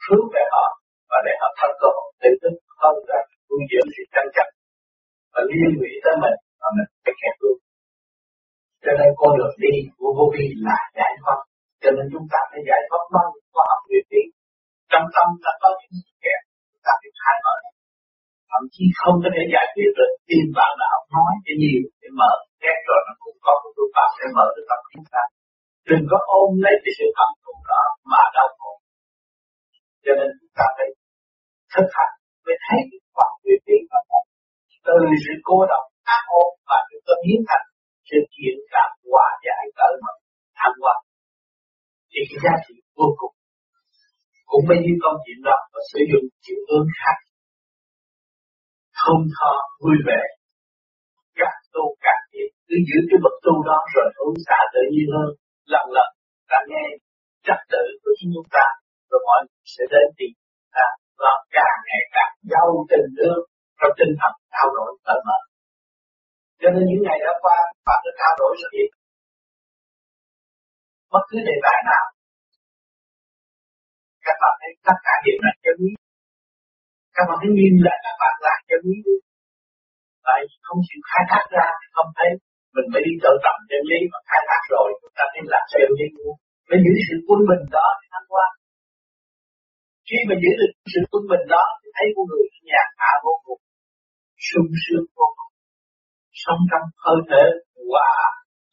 hướng 0.04 0.26
về 0.34 0.44
họ, 0.54 0.66
và 1.10 1.18
để 1.26 1.32
họ 1.40 1.48
thật 1.58 1.72
cơ 1.80 1.88
hội. 1.96 2.08
Tự 2.22 2.30
tin 2.42 2.54
hơn 2.82 2.94
là 3.10 3.20
nuôi 3.48 3.62
dưỡng 3.70 3.88
sự 3.94 4.02
tranh 4.14 4.28
chấp, 4.36 4.48
và 5.32 5.40
liên 5.50 5.70
lụy 5.78 5.92
tới 6.04 6.14
mình 6.22 6.36
và 6.60 6.68
mình 6.76 6.88
phải 7.02 7.14
kẹt 7.20 7.34
luôn 7.42 7.56
cho 8.84 8.92
nên 8.98 9.08
con 9.20 9.30
đường 9.38 9.56
đi 9.64 9.74
của 9.98 10.10
vô 10.16 10.26
vi 10.34 10.44
là 10.66 10.78
giải 10.98 11.12
thoát. 11.20 11.38
Cho 11.82 11.90
nên 11.96 12.06
chúng 12.12 12.26
ta 12.32 12.40
phải 12.50 12.62
giải 12.68 12.82
thoát 12.88 13.02
bằng 13.14 13.30
khoa 13.52 13.64
học 13.70 13.80
nguyên 13.88 14.06
lý. 14.12 14.22
Trong 14.90 15.06
tâm 15.14 15.26
ta 15.44 15.50
có 15.62 15.68
những 15.78 15.94
sự 16.04 16.12
kẹt, 16.24 16.40
chúng 16.70 16.82
ta 16.86 16.92
phải 17.00 17.12
khai 17.20 17.36
mở 17.44 17.54
thậm 18.52 18.64
chí 18.74 18.84
không 19.00 19.16
có 19.22 19.28
thể 19.34 19.42
giải 19.54 19.66
quyết 19.72 19.90
được. 19.98 20.10
Tìm 20.28 20.46
bạn 20.58 20.72
nào 20.82 20.96
nói 21.14 21.32
cái 21.46 21.56
gì 21.62 21.72
để 22.00 22.08
mở 22.20 22.32
Kết 22.62 22.78
rồi 22.88 23.00
nó 23.06 23.12
cũng 23.22 23.38
có 23.46 23.52
một 23.62 23.70
phương 23.76 23.92
pháp 23.96 24.10
để 24.18 24.26
mở 24.36 24.46
được 24.54 24.66
tâm 24.70 24.80
chúng 24.92 25.08
ta. 25.14 25.22
Đừng 25.90 26.04
có 26.10 26.18
ôm 26.40 26.48
lấy 26.64 26.74
cái 26.84 26.92
sự 26.98 27.06
hạnh 27.18 27.36
phúc 27.42 27.58
đó 27.72 27.82
mà 28.10 28.22
đau 28.36 28.48
khổ. 28.58 28.72
Cho 30.04 30.12
nên 30.18 30.28
chúng 30.38 30.54
ta 30.58 30.66
phải 30.76 30.88
thực 31.74 31.88
hành, 31.96 32.14
mới 32.44 32.56
thấy 32.64 32.78
được 32.90 33.02
khoa 33.14 33.26
nguyên 33.40 33.60
lý 33.68 33.78
và 33.90 34.00
từ 34.86 34.96
sự 35.24 35.34
cô 35.48 35.56
độc, 35.72 35.84
ác 36.16 36.22
ôn 36.40 36.50
và 36.68 36.78
được 36.88 37.00
ta 37.06 37.14
biến 37.24 37.40
thành 37.48 37.66
sẽ 38.12 38.18
chuyển 38.34 38.56
cảm 38.74 38.90
hòa 39.10 39.28
giải 39.46 39.64
cởi 39.78 39.94
mở 40.04 40.14
thăng 40.58 40.76
hoa. 40.82 40.96
Thì 42.10 42.20
cái 42.28 42.38
giá 42.44 42.54
trị 42.64 42.74
vô 42.98 43.08
cùng. 43.20 43.34
Cũng 44.50 44.64
bao 44.68 44.78
nhiêu 44.82 44.96
công 45.04 45.16
chuyện 45.24 45.40
đó 45.48 45.58
và 45.72 45.80
sử 45.90 46.00
dụng 46.10 46.26
chiều 46.44 46.60
hướng 46.68 46.88
khác. 46.98 47.16
Không 49.02 49.22
thọ 49.36 49.54
vui 49.82 49.96
vẻ. 50.08 50.22
Các 51.40 51.54
tu, 51.74 51.84
các 52.04 52.18
nhiều 52.32 52.48
cứ 52.66 52.76
giữ 52.88 52.98
cái 53.08 53.18
bậc 53.24 53.36
tu 53.44 53.54
đó 53.68 53.78
rồi 53.94 54.06
hướng 54.16 54.36
xả 54.46 54.58
tự 54.74 54.82
nhiên 54.92 55.08
hơn. 55.16 55.30
Lần 55.72 55.86
lần, 55.96 56.10
ta 56.50 56.58
nghe 56.70 56.84
trật 57.46 57.60
tự 57.72 57.84
của 58.02 58.12
chúng 58.18 58.46
ta, 58.54 58.66
rồi 59.10 59.20
mọi 59.28 59.40
người 59.46 59.66
sẽ 59.74 59.84
đến 59.92 60.06
tìm 60.18 60.32
ta 60.76 60.86
và 61.20 61.32
càng 61.56 61.78
ngày 61.88 62.02
càng 62.16 62.32
giàu 62.52 62.68
tình 62.90 63.08
thương, 63.16 63.40
trong 63.78 63.94
tinh 63.98 64.12
thần 64.20 64.32
trao 64.52 64.66
đổi 64.76 64.90
cởi 65.06 65.20
mở 65.28 65.38
cho 66.62 66.68
nên 66.74 66.84
những 66.88 67.02
ngày 67.04 67.18
đã 67.26 67.32
qua, 67.42 67.58
bạn 67.86 67.98
đã 68.04 68.10
trao 68.20 68.32
đổi 68.40 68.52
rồi 68.60 68.70
biết 68.74 68.90
bất 71.12 71.24
cứ 71.30 71.38
đề 71.48 71.56
tài 71.64 71.78
nào, 71.90 72.04
các 74.26 74.36
bạn 74.42 74.54
thấy 74.60 74.72
tất 74.86 74.98
cả 75.06 75.14
đều 75.24 75.38
là 75.44 75.52
chân 75.64 75.76
lý. 75.84 75.92
Các 77.16 77.24
bạn 77.28 77.36
thấy 77.40 77.50
nhìn 77.58 77.74
lại 77.86 77.98
các 78.06 78.16
bạn 78.22 78.34
là 78.46 78.54
chân 78.68 78.82
lý. 78.90 78.98
Tại 80.26 80.40
không 80.66 80.80
chịu 80.88 81.02
khai 81.10 81.22
thác 81.30 81.44
ra 81.54 81.66
thì 81.78 81.86
không 81.96 82.10
thấy. 82.18 82.30
Mình 82.74 82.88
mới 82.92 83.02
đi 83.06 83.12
tự 83.24 83.32
tầm 83.44 83.56
chân 83.70 83.82
lý 83.90 84.00
mà 84.12 84.18
khai 84.28 84.42
thác 84.48 84.62
rồi, 84.74 84.88
chúng 85.00 85.14
ta 85.18 85.24
nên 85.34 85.44
làm 85.52 85.64
chân 85.70 85.90
lý. 85.98 86.06
Luôn 86.18 86.34
phải 86.68 86.78
giữ 86.84 86.94
sự 87.06 87.16
quân 87.26 87.40
bình 87.50 87.64
đó 87.76 87.86
thì 87.98 88.06
thăng 88.14 88.28
qua 88.32 88.46
khi 90.08 90.18
mà 90.28 90.34
giữ 90.42 90.50
được 90.60 90.72
sự 90.92 91.00
quân 91.10 91.22
bình 91.32 91.44
đó 91.54 91.64
thì 91.80 91.88
thấy 91.96 92.06
con 92.14 92.24
người 92.30 92.46
nhà 92.70 92.82
hạ 93.02 93.12
vô 93.24 93.34
cùng, 93.44 93.62
sung 94.48 94.70
sướng 94.82 95.06
vô 95.18 95.26
cùng 95.38 95.51
sống 96.42 96.60
trong 96.70 96.86
hơi 97.04 97.18
thở 97.30 97.44
hòa 97.90 98.14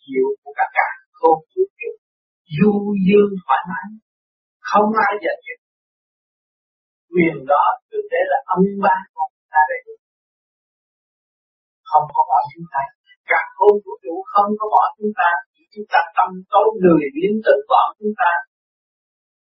diệu 0.05 0.27
của 0.41 0.53
cả 0.59 0.67
cả 0.77 0.89
không 1.19 1.39
vũ 1.51 1.63
trụ 1.79 1.91
du 2.57 2.73
dương 3.05 3.31
thoải 3.43 3.61
mái, 3.69 3.87
không 4.69 4.89
ai 5.07 5.13
giành 5.23 5.41
giật 5.45 5.59
quyền 7.13 7.35
đó 7.51 7.63
thực 7.91 8.03
tế 8.11 8.19
là 8.31 8.39
âm 8.55 8.61
ba 8.85 8.97
của 9.13 9.25
chúng 9.33 9.49
ta 9.53 9.61
đây. 9.71 9.81
Không 11.89 12.05
có 12.15 12.21
bỏ 12.29 12.39
chúng 12.51 12.67
ta. 12.73 12.83
Cả 13.31 13.41
không 13.55 13.75
vũ 13.83 13.93
trụ 14.03 14.15
không 14.33 14.49
có 14.59 14.65
bỏ 14.75 14.83
chúng 14.97 15.13
ta. 15.19 15.29
Chỉ 15.53 15.63
chúng 15.73 15.87
ta 15.91 15.99
tâm 16.17 16.29
tối 16.53 16.67
người 16.81 17.05
biến 17.15 17.33
tự 17.45 17.55
bỏ 17.71 17.83
chúng 17.97 18.13
ta. 18.21 18.31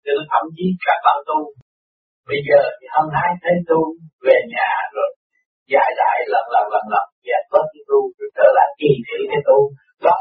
Tự 0.07 0.16
thậm 0.31 0.44
chí 0.57 0.66
cả 0.87 0.94
bạn 1.05 1.18
tu. 1.29 1.38
Bây 2.29 2.38
giờ 2.48 2.61
thì 2.76 2.87
hôm 2.94 3.07
nay 3.16 3.29
thấy 3.42 3.55
tu 3.68 3.81
về 4.26 4.38
nhà 4.55 4.70
rồi. 4.94 5.11
Giải 5.72 5.90
đại 6.00 6.18
lần 6.33 6.44
lần 6.55 6.66
lần 6.74 6.85
lần 6.94 7.07
và 7.27 7.39
có 7.53 7.61
cái 7.71 7.83
tu 7.91 8.01
rồi 8.17 8.29
trở 8.37 8.47
lại 8.57 8.69
kỳ 8.81 8.91
thị 9.07 9.19
cái 9.31 9.43
tu 9.49 9.59
đó 10.07 10.19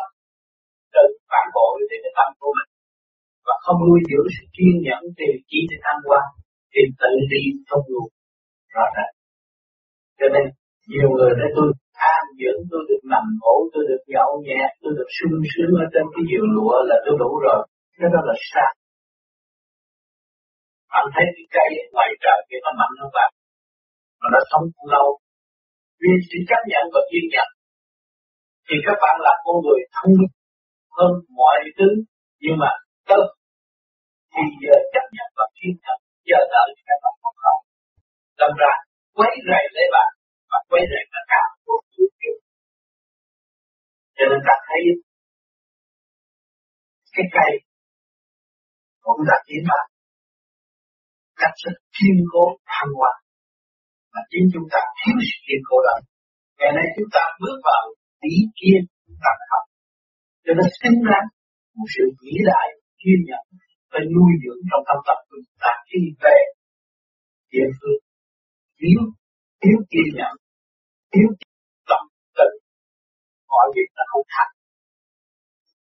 tự 0.95 1.05
phản 1.29 1.45
bội 1.55 1.75
thì 1.89 1.97
cái 2.03 2.13
tâm 2.17 2.29
của 2.41 2.51
mình. 2.57 2.69
Và 3.47 3.55
không 3.65 3.79
nuôi 3.87 4.01
dưỡng 4.09 4.29
sự 4.35 4.43
kiên 4.55 4.73
nhẫn 4.85 5.01
thì 5.17 5.27
chỉ 5.49 5.59
để 5.69 5.77
tham 5.85 5.97
quan 6.07 6.25
thì 6.73 6.81
tự 7.01 7.11
đi 7.31 7.43
không 7.69 7.85
luôn 7.93 8.07
rõ 8.73 8.85
ràng. 8.95 9.13
Cho 10.19 10.27
nên, 10.33 10.45
nhiều 10.91 11.09
người 11.15 11.31
nói 11.39 11.49
tôi 11.57 11.67
an 12.15 12.23
dưỡng, 12.39 12.61
tôi 12.71 12.81
được 12.89 13.03
nằm 13.13 13.25
ngủ 13.41 13.55
tôi 13.73 13.83
được 13.89 14.03
nhậu 14.13 14.31
nhẹt, 14.47 14.71
tôi 14.81 14.91
được 14.97 15.09
sung 15.17 15.35
sướng 15.51 15.73
ở 15.83 15.85
trên 15.93 16.05
cái 16.13 16.23
giường 16.29 16.49
lụa 16.55 16.77
là 16.89 16.97
tôi 17.05 17.15
đủ 17.21 17.31
rồi. 17.47 17.61
Cái 17.97 18.09
đó 18.13 18.21
là 18.29 18.35
sai. 18.51 18.71
Bạn 20.91 21.05
thấy 21.13 21.25
cái 21.35 21.45
cây 21.55 21.69
ngoài 21.93 22.09
trời 22.23 22.39
kia 22.47 22.59
nó 22.65 22.71
mạnh 22.79 22.95
hơn 22.99 23.11
bạn. 23.17 23.29
Mà 24.21 24.27
nó 24.33 24.39
sống 24.51 24.65
lâu 24.93 25.07
vì 26.05 26.13
sự 26.29 26.37
chấp 26.49 26.61
nhận 26.71 26.83
và 26.93 27.01
kiên 27.09 27.25
nhẫn 27.33 27.49
thì 28.67 28.75
các 28.85 28.97
bạn 29.03 29.15
là 29.25 29.33
con 29.43 29.55
người 29.63 29.81
thông 29.95 30.13
minh 30.19 30.33
hơn 30.97 31.11
mọi 31.39 31.59
thứ, 31.77 31.89
nhưng 32.43 32.57
mà 32.61 32.71
tâm 33.09 33.23
thì 34.33 34.43
giờ 34.63 34.75
chấp 34.93 35.05
nhận 35.15 35.29
và 35.37 35.45
kiên 35.57 35.73
nhẫn 35.83 35.97
giờ 36.29 36.39
đợi 36.53 36.67
thì 36.75 36.81
các 36.89 36.99
bạn 37.03 37.13
không 37.21 37.37
không 37.43 37.61
đâm 38.39 38.51
ra, 38.61 38.73
quấy 39.17 39.33
rầy 39.49 39.63
lấy 39.75 39.87
bạn 39.95 40.09
và 40.51 40.59
quấy 40.69 40.81
rầy 40.91 41.03
tất 41.13 41.23
cả 41.33 41.43
của 41.65 41.79
vũ 41.93 42.05
trụ 42.21 42.33
cho 44.17 44.23
nên 44.29 44.39
ta 44.47 44.55
thấy 44.67 44.81
cái 47.15 47.25
cây 47.35 47.51
cũng 49.05 49.21
là 49.29 49.37
tiến 49.47 49.63
bạn 49.69 49.85
cách 51.41 51.55
rất 51.63 51.75
kiên 51.95 52.17
cố 52.31 52.43
thăng 52.73 52.91
hoa 52.97 53.13
mà 54.15 54.21
chính 54.31 54.45
chúng 54.53 54.67
ta 54.73 54.81
thiếu 54.97 55.15
sự 55.29 55.37
kiên 55.45 55.61
cố 55.67 55.75
đó. 55.87 55.95
Ngày 56.59 56.71
nay 56.77 56.85
chúng 56.95 57.09
ta 57.15 57.23
bước 57.41 57.57
vào 57.69 57.83
ý 58.33 58.35
kiên 58.59 58.81
chúng 59.05 59.19
ta 59.23 59.31
học 59.51 59.65
cho 60.45 60.53
nên 60.57 60.67
sinh 60.81 60.97
ra 61.09 61.19
một 61.77 61.87
sự 61.95 62.03
vĩ 62.21 62.35
đại, 62.49 62.67
kiên 63.01 63.19
nhẫn 63.29 63.45
và 63.91 63.99
nuôi 64.15 64.31
dưỡng 64.41 64.61
trong 64.69 64.83
tâm 64.87 64.97
tập 65.07 65.19
của 65.27 65.37
chúng 65.45 65.59
ta 65.63 65.71
khi 65.89 65.99
về 66.23 66.37
địa 67.53 67.69
phương. 67.77 68.01
Thiếu 68.79 69.01
thiếu 69.61 69.77
kiên 69.91 70.07
nhẫn, 70.17 70.33
thiếu 71.13 71.29
tâm 71.89 72.01
tự 72.37 72.49
mọi 73.51 73.65
việc 73.75 73.89
là 73.97 74.03
không 74.11 74.25
thành. 74.33 74.53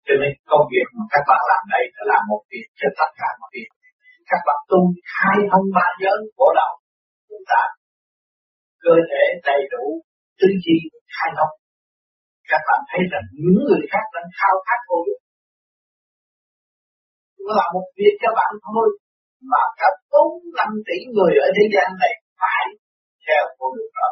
Cho 0.07 0.15
nên 0.21 0.33
công 0.51 0.65
việc 0.73 0.87
mà 0.97 1.05
các 1.13 1.23
bạn 1.29 1.43
làm 1.51 1.63
đây 1.75 1.85
là 1.95 2.03
làm 2.13 2.23
một 2.31 2.43
việc 2.53 2.67
cho 2.81 2.89
tất 3.01 3.11
cả 3.21 3.29
mọi 3.41 3.51
việc. 3.57 3.69
Các 4.31 4.41
bạn 4.47 4.59
tu 4.71 4.81
khai 5.13 5.37
thông 5.51 5.67
ba 5.77 5.87
giới 6.03 6.19
của 6.39 6.51
đầu 6.61 6.73
chúng 7.29 7.45
ta 7.53 7.63
cơ 8.85 8.95
thể 9.11 9.25
đầy 9.49 9.61
đủ 9.73 9.85
tư 10.41 10.49
chi 10.65 10.77
khai 11.15 11.31
thông 11.37 11.55
các 12.51 12.63
bạn 12.69 12.81
thấy 12.91 13.03
rằng 13.13 13.27
những 13.43 13.61
người 13.69 13.85
khác 13.93 14.05
đang 14.15 14.29
khao 14.39 14.55
khát 14.67 14.81
vô 14.89 14.99
dụng 15.07 15.23
nó 17.49 17.53
là 17.61 17.67
một 17.75 17.87
việc 17.99 18.15
cho 18.23 18.31
bạn 18.39 18.53
thôi, 18.67 18.87
mà 19.53 19.63
cả 19.81 19.89
bốn 20.13 20.31
năm 20.59 20.71
tỷ 20.87 20.99
người 21.15 21.33
ở 21.47 21.49
thế 21.57 21.65
gian 21.75 21.89
này 22.03 22.15
phải 22.41 22.65
theo 23.25 23.43
con 23.59 23.71
đường 23.77 23.93
đó. 23.99 24.09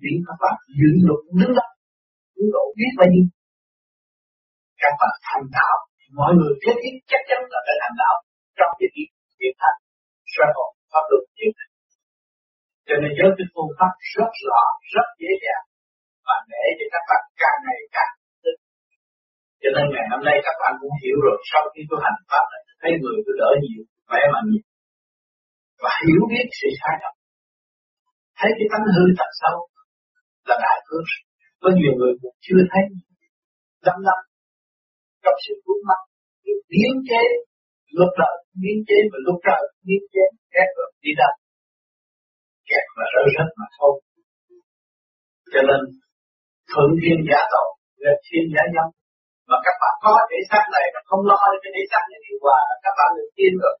Vì 0.00 0.12
các 0.26 0.36
bạn 0.42 0.56
giữ 0.78 0.90
luật 1.06 1.22
đứng 1.38 1.52
đó, 1.58 1.66
đứng 2.34 2.48
độ 2.54 2.64
biết 2.78 2.92
bao 2.98 3.08
nhiêu. 3.12 3.26
Các 4.82 4.94
bạn 5.00 5.14
thành 5.26 5.46
đạo, 5.56 5.76
mọi 6.18 6.32
người 6.36 6.52
thiết 6.62 6.76
thiết 6.82 6.94
chắc 7.10 7.22
chắn 7.28 7.40
là 7.52 7.58
phải 7.66 7.76
thành 7.82 7.96
đạo 8.02 8.16
trong 8.58 8.72
cái 8.78 8.88
việc 8.94 9.10
việc 9.40 9.54
thành 9.62 9.78
soi 10.34 10.48
hồn 10.56 10.70
pháp 10.92 11.04
luật 11.10 11.22
cho 12.92 12.98
nên 13.02 13.10
nhớ 13.18 13.26
cái 13.36 13.46
phương 13.52 13.72
pháp 13.78 13.92
rất 14.14 14.30
rõ, 14.46 14.60
rất 14.94 15.08
dễ 15.20 15.30
dàng. 15.44 15.64
Và 16.26 16.36
để 16.52 16.64
cho 16.78 16.86
các 16.94 17.04
bạn 17.10 17.22
càng 17.42 17.58
ngày 17.66 17.80
càng 17.96 18.14
thức 18.42 18.56
cho 19.62 19.70
nên 19.74 19.84
ngày 19.92 20.06
hôm 20.12 20.20
nay 20.28 20.36
các 20.46 20.56
bạn 20.62 20.72
cũng 20.80 20.94
hiểu 21.02 21.18
rồi, 21.26 21.36
sau 21.50 21.62
khi 21.72 21.80
tôi 21.90 21.98
hành 22.06 22.20
pháp 22.30 22.44
này 22.52 22.62
thấy 22.80 22.92
người 23.00 23.18
tôi 23.24 23.34
đỡ 23.42 23.50
nhiều, 23.64 23.82
khỏe 24.08 24.22
mạnh 24.32 24.46
nhiều. 24.50 24.66
Và 25.82 25.90
hiểu 26.02 26.22
biết 26.30 26.46
sự 26.58 26.68
sai 26.80 26.94
lầm. 27.02 27.14
Thấy 28.38 28.50
cái 28.58 28.66
tánh 28.72 28.86
hư 28.94 29.04
thật 29.18 29.30
sâu 29.40 29.56
là 30.48 30.56
đại 30.66 30.78
phước 30.86 31.04
có 31.62 31.68
nhiều 31.78 31.92
người 31.98 32.12
cũng 32.20 32.36
chưa 32.46 32.62
thấy 32.70 32.82
đâm 33.86 33.96
lắm. 34.08 34.20
Trong 35.22 35.38
sự 35.44 35.52
cuốn 35.64 35.78
mắt 35.88 36.00
biến 36.70 36.92
chế, 37.08 37.22
lúc 37.98 38.10
đời 38.22 38.36
biến 38.62 38.78
chế 38.88 38.98
và 39.10 39.18
lúc 39.26 39.36
trời 39.46 39.62
biến 39.86 40.02
chế, 40.12 40.24
các 40.54 40.68
rồi 40.76 40.90
đi 41.04 41.12
đâu? 41.20 41.34
Kẹt 42.72 42.86
mà 42.96 43.04
rơi 43.12 43.26
hết 43.36 43.48
mà 43.58 43.66
thôi 43.78 43.94
cho 45.52 45.60
nên 45.68 45.80
thuận 46.70 46.88
thiên 47.00 47.18
giả 47.28 47.40
tội 47.52 47.68
là 48.04 48.12
thiên 48.26 48.44
giả 48.54 48.64
nhân 48.74 48.88
mà 49.50 49.58
các 49.66 49.76
bạn 49.82 49.94
có 50.04 50.10
thể 50.30 50.38
xác 50.50 50.64
này, 50.74 50.86
mà 50.94 51.00
không 51.08 51.22
lo 51.30 51.40
cho 51.62 51.70
thể 51.74 51.82
xác 51.90 52.02
này 52.10 52.20
hiệu 52.26 52.40
là 52.70 52.76
các 52.84 52.94
bạn 52.98 53.08
được 53.16 53.30
tiên 53.36 53.52
rồi. 53.62 53.74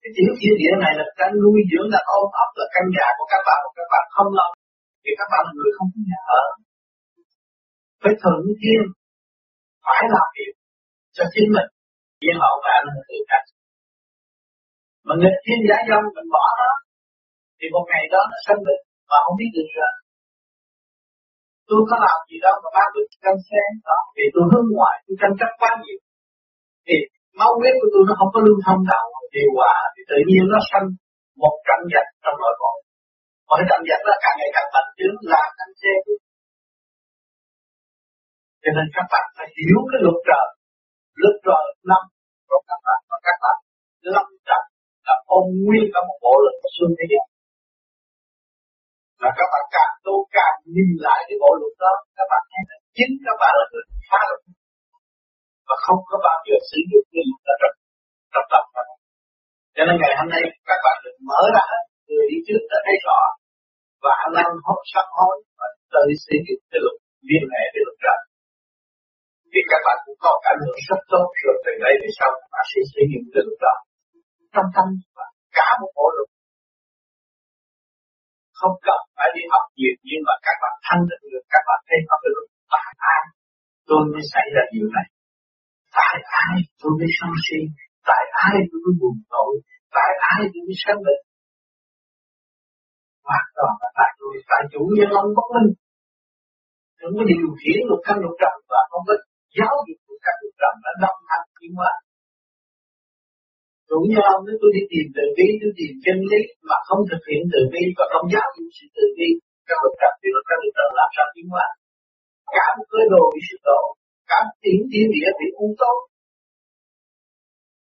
Cái 0.00 0.10
tiểu 0.16 0.30
thiên 0.38 0.54
địa 0.60 0.74
này 0.84 0.92
là 0.98 1.06
căn 1.18 1.30
nuôi 1.42 1.60
dưỡng, 1.70 1.88
là 1.94 2.00
ôm 2.18 2.26
ấp, 2.44 2.50
là 2.60 2.66
căn 2.74 2.84
nhà 2.94 3.06
của 3.16 3.26
các 3.32 3.42
bạn, 3.48 3.58
mà 3.64 3.70
các 3.78 3.88
bạn 3.92 4.04
không 4.16 4.30
lo. 4.38 4.46
Thì 5.02 5.10
các 5.18 5.28
bạn 5.32 5.42
là 5.46 5.52
người 5.56 5.72
không 5.76 5.88
có 5.92 6.00
nhà 6.10 6.20
ở. 6.40 6.44
Phải 8.02 8.14
thuận 8.20 8.38
thiên, 8.60 8.80
phải 9.84 10.02
làm 10.14 10.28
việc 10.36 10.52
cho 11.16 11.24
chính 11.34 11.48
mình. 11.56 11.68
Nhiên 12.20 12.36
hậu 12.42 12.56
bạn 12.66 12.80
là 12.88 13.02
tự 13.08 13.18
cách 13.30 13.46
mà 15.06 15.14
nghịch 15.20 15.38
thiên 15.44 15.60
giả 15.68 15.78
dâm 15.88 16.02
mình 16.16 16.28
bỏ 16.34 16.44
nó 16.60 16.72
thì 17.58 17.66
một 17.74 17.84
ngày 17.90 18.04
đó 18.14 18.20
nó 18.30 18.38
sanh 18.46 18.60
bệnh 18.66 18.82
mà 19.10 19.16
không 19.24 19.36
biết 19.40 19.50
được 19.56 19.70
rằng 19.78 19.96
tôi 21.68 21.80
có 21.88 21.96
làm 22.06 22.18
gì 22.28 22.36
đâu 22.46 22.54
mà 22.62 22.68
ba 22.76 22.84
tôi 22.94 23.04
canh 23.24 23.40
xe 23.48 23.62
đó 23.88 23.98
vì 24.16 24.24
tôi 24.34 24.44
hướng 24.50 24.68
ngoại 24.74 24.96
tôi 25.04 25.16
tranh 25.20 25.34
chấp 25.40 25.50
quá 25.60 25.70
nhiều. 25.82 25.98
Thì 26.86 26.96
máu 27.38 27.50
huyết 27.58 27.74
của 27.80 27.90
tôi 27.92 28.02
nó 28.08 28.12
không 28.18 28.30
có 28.34 28.40
lưu 28.46 28.56
thông 28.64 28.80
đâu 28.92 29.06
điều 29.36 29.50
hòa 29.58 29.76
thì 29.94 30.00
tự 30.10 30.18
nhiên 30.28 30.44
nó 30.52 30.58
sanh 30.70 30.86
một 31.42 31.54
trận 31.66 31.80
giặc 31.92 32.06
trong 32.22 32.36
nội 32.42 32.54
bộ. 32.62 32.72
Mà 33.46 33.54
cái 33.58 33.66
trận 33.70 33.80
giặc 33.88 34.00
đó 34.06 34.14
càng 34.24 34.36
ngày 34.38 34.50
càng 34.56 34.68
mạnh 34.74 34.90
chứng 34.98 35.16
là 35.32 35.42
căng 35.58 35.74
xe, 35.80 35.92
cho 38.62 38.70
nên 38.76 38.86
các 38.96 39.06
bạn 39.12 39.26
phải 39.36 39.48
hiểu 39.56 39.78
cái 39.90 40.00
luật 40.04 40.18
trời. 40.28 40.46
Luật 41.22 41.36
trời 41.46 41.64
năm 41.90 42.02
của 42.48 42.60
các 42.68 42.80
bạn 42.86 43.00
và 43.10 43.16
các 43.26 43.36
bạn 43.42 43.56
lâm 44.14 44.26
trận 44.48 44.62
là 45.06 45.14
ôm 45.36 45.44
nguyên 45.64 45.86
cả 45.94 46.00
một 46.08 46.18
bộ 46.24 46.34
lực 46.44 46.56
của 46.62 46.70
xuân 46.76 46.90
thế 46.98 47.04
giới 47.10 47.24
và 49.20 49.28
các 49.38 49.48
bạn 49.52 49.64
càng 49.76 49.94
tu 50.06 50.14
càng 50.36 50.54
nhìn 50.74 50.90
lại 51.06 51.18
cái 51.28 51.36
bộ 51.42 51.50
luật 51.60 51.74
đó, 51.84 51.92
các 52.18 52.26
bạn 52.32 52.42
thấy 52.50 52.62
là 52.70 52.76
chính 52.96 53.12
các 53.26 53.36
bạn 53.42 53.52
là 53.58 53.64
người 53.70 53.84
phá 54.10 54.20
luật. 54.28 54.40
Và 55.68 55.76
không 55.84 56.00
có 56.10 56.16
bao 56.26 56.38
giờ 56.46 56.56
sử 56.70 56.78
dụng 56.90 57.06
cái 57.12 57.22
luật 57.28 57.42
đó 57.48 57.54
trong 57.62 57.74
trong 58.32 58.46
tập 58.52 58.64
các 58.74 58.86
cho 59.76 59.82
nên 59.86 59.96
ngày 60.02 60.14
hôm 60.18 60.28
nay 60.34 60.42
các 60.70 60.78
bạn 60.84 60.96
được 61.04 61.16
mở 61.28 61.40
ra 61.54 61.62
hết 61.70 61.82
người 62.08 62.26
đi 62.30 62.38
trước 62.46 62.62
đã 62.70 62.78
thấy 62.86 62.96
rõ. 63.06 63.20
Và 64.04 64.14
năng 64.36 64.52
hốt 64.66 64.80
sắc 64.92 65.06
hối 65.18 65.36
và 65.58 65.66
tự 65.92 66.04
sử 66.24 66.34
dụng 66.46 66.62
cái 66.70 66.80
luật, 66.84 66.96
liên 67.28 67.44
hệ 67.54 67.62
với 67.72 67.82
luật 67.86 67.98
trời 68.04 68.20
vì 69.56 69.62
các 69.72 69.80
bạn 69.86 69.96
cũng 70.04 70.18
có 70.24 70.32
cảm 70.44 70.56
hưởng 70.62 70.80
rất 70.88 71.00
tốt 71.12 71.26
rồi 71.42 71.56
từ 71.64 71.72
đây 71.84 71.94
về 72.02 72.10
sau 72.18 72.28
các 72.40 72.48
bạn 72.54 72.64
sẽ 72.70 72.80
sử 72.92 73.02
dụng 73.12 73.26
cái 73.32 73.42
luật 73.46 73.58
đó. 73.66 73.74
Trong 74.54 74.68
tâm 74.76 74.86
và 75.16 75.26
cả 75.58 75.68
một 75.80 75.90
bộ 75.98 76.06
luật 76.16 76.28
không 78.60 78.74
cần 78.86 79.00
phải 79.16 79.28
đi 79.36 79.42
học 79.52 79.64
nhiều, 79.78 79.94
nhưng 80.08 80.22
mà 80.28 80.34
các 80.46 80.56
bạn 80.62 80.74
thanh 80.86 81.02
tịnh 81.08 81.24
được, 81.32 81.44
các 81.54 81.62
bạn 81.68 81.80
thấy 81.88 81.98
pháp 82.08 82.20
được. 82.24 82.34
Luật 82.36 82.48
tại 82.74 82.90
ai? 83.14 83.22
Tôi 83.88 84.00
mới 84.10 84.22
xảy 84.32 84.46
ra 84.54 84.62
điều 84.72 84.86
này. 84.96 85.06
Tại 85.98 86.16
ai 86.46 86.56
tôi 86.80 86.92
mới 86.98 87.10
sân 87.18 87.32
si? 87.44 87.60
Tại 88.08 88.22
ai 88.46 88.56
tôi 88.68 88.78
mới 88.84 88.94
buồn 89.00 89.16
tội? 89.34 89.52
Tại 89.96 90.10
ai 90.32 90.40
tôi 90.52 90.62
mới 90.68 90.76
sân 90.84 90.96
bệnh? 91.06 91.22
Hoàn 93.28 93.46
toàn 93.56 93.72
là 93.80 93.88
tại 93.98 94.10
tôi 94.18 94.32
tại 94.50 94.62
chủ 94.72 94.82
nhân 94.96 95.10
ông 95.22 95.30
bất 95.36 95.48
minh. 95.54 95.70
Những 96.98 97.12
có 97.16 97.22
điều 97.30 97.48
khiển 97.60 97.78
luật 97.88 98.00
căn 98.06 98.16
luật 98.22 98.34
trần 98.42 98.56
và 98.72 98.80
không 98.90 99.04
có 99.08 99.14
giáo 99.58 99.74
dục 99.86 100.00
luật 100.06 100.20
căn 100.26 100.34
luật 100.42 100.54
trần 100.60 100.74
đã 100.84 100.92
đồng 101.04 101.20
hành 101.30 101.46
tiến 101.58 101.72
hóa 101.78 101.92
cũng 103.90 104.04
như 104.10 104.18
ông 104.34 104.42
nếu 104.46 104.56
tôi 104.60 104.70
đi 104.76 104.82
tìm 104.92 105.06
từ 105.16 105.24
bi, 105.36 105.46
tôi 105.60 105.72
tìm 105.78 105.92
chân 106.04 106.18
lý 106.30 106.42
mà 106.68 106.76
không 106.88 107.02
thực 107.10 107.22
hiện 107.28 107.42
từ 107.52 107.60
bi 107.72 107.82
và 107.98 108.04
không 108.12 108.26
giáo 108.34 108.48
dục 108.54 108.68
sự 108.76 108.86
từ 108.96 109.04
bi, 109.16 109.28
các 109.68 109.78
bậc 109.82 109.94
trật 110.00 110.14
thì 110.20 110.28
các 110.48 110.56
bậc 110.62 110.72
trật 110.76 110.88
làm 111.00 111.10
sao 111.16 111.26
tiến 111.34 111.46
hóa? 111.52 111.66
Cả 112.56 112.66
một 112.76 112.86
cơ 112.92 113.00
đồ 113.12 113.22
bị 113.34 113.40
sụp 113.48 113.60
đổ, 113.68 113.80
cả 114.30 114.38
một 114.46 114.56
tiếng 114.64 114.82
tiếng 114.90 115.08
địa 115.14 115.30
bị 115.38 115.48
u 115.64 115.66
tối. 115.80 115.98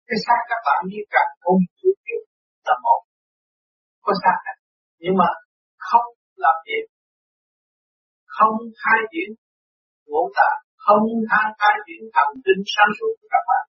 Cái 0.08 0.18
xác 0.26 0.40
các 0.52 0.62
bạn 0.68 0.82
như 0.92 1.02
càng 1.16 1.32
không 1.44 1.60
chịu 1.78 1.94
chịu 2.06 2.22
là 2.68 2.76
một. 2.86 3.02
Có 4.06 4.14
xác 4.24 4.38
này. 4.46 4.58
Nhưng 5.04 5.16
mà 5.22 5.30
không 5.90 6.08
làm 6.44 6.58
việc, 6.68 6.86
không 8.36 8.56
khai 8.82 9.00
triển 9.12 9.30
ngũ 10.10 10.24
tạng, 10.38 10.60
không 10.86 11.04
khai 11.30 11.48
khai 11.60 11.76
triển 11.86 12.02
thần 12.16 12.30
tinh 12.46 12.62
sáng 12.74 12.92
suốt 12.98 13.12
của 13.20 13.30
các 13.34 13.44
bạn 13.50 13.64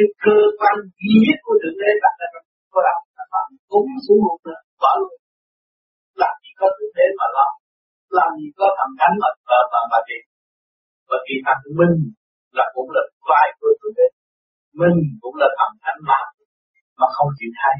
cái 0.00 0.10
cơ 0.26 0.38
quan 0.60 0.76
duy 0.98 1.14
nhất 1.24 1.38
của 1.44 1.56
thượng 1.60 1.78
đế 1.82 1.90
đặt 2.04 2.14
ra 2.20 2.26
trong 2.32 2.46
cơ 2.72 2.80
đạo, 2.86 3.00
là 3.16 3.24
bạn 3.34 3.46
cúng 3.72 3.88
xuống 4.04 4.20
một 4.26 4.38
nữa 4.46 4.60
bỏ 4.82 4.92
luôn 5.00 5.14
làm 6.22 6.34
gì 6.42 6.50
có 6.60 6.66
thượng 6.76 6.94
đế 6.98 7.06
mà 7.18 7.26
lo, 7.36 7.48
làm 8.18 8.30
gì 8.38 8.48
có 8.58 8.66
thằng 8.78 8.94
cánh 9.00 9.14
mà 9.22 9.28
mà 9.48 9.58
mà 9.72 9.80
mà 9.92 9.98
đi. 10.08 10.18
Và 11.08 11.16
khi 11.24 11.34
thằng 11.46 11.60
mình 11.80 11.94
là 12.58 12.66
cũng 12.74 12.88
là 12.96 13.02
vai 13.28 13.46
của 13.58 13.72
thượng 13.78 13.96
đế. 13.98 14.06
Mình 14.80 14.96
cũng 15.22 15.36
là 15.42 15.48
thằng 15.58 15.74
cánh 15.84 16.00
mà 16.10 16.20
mà 17.00 17.06
không 17.16 17.30
chịu 17.38 17.52
thay. 17.60 17.76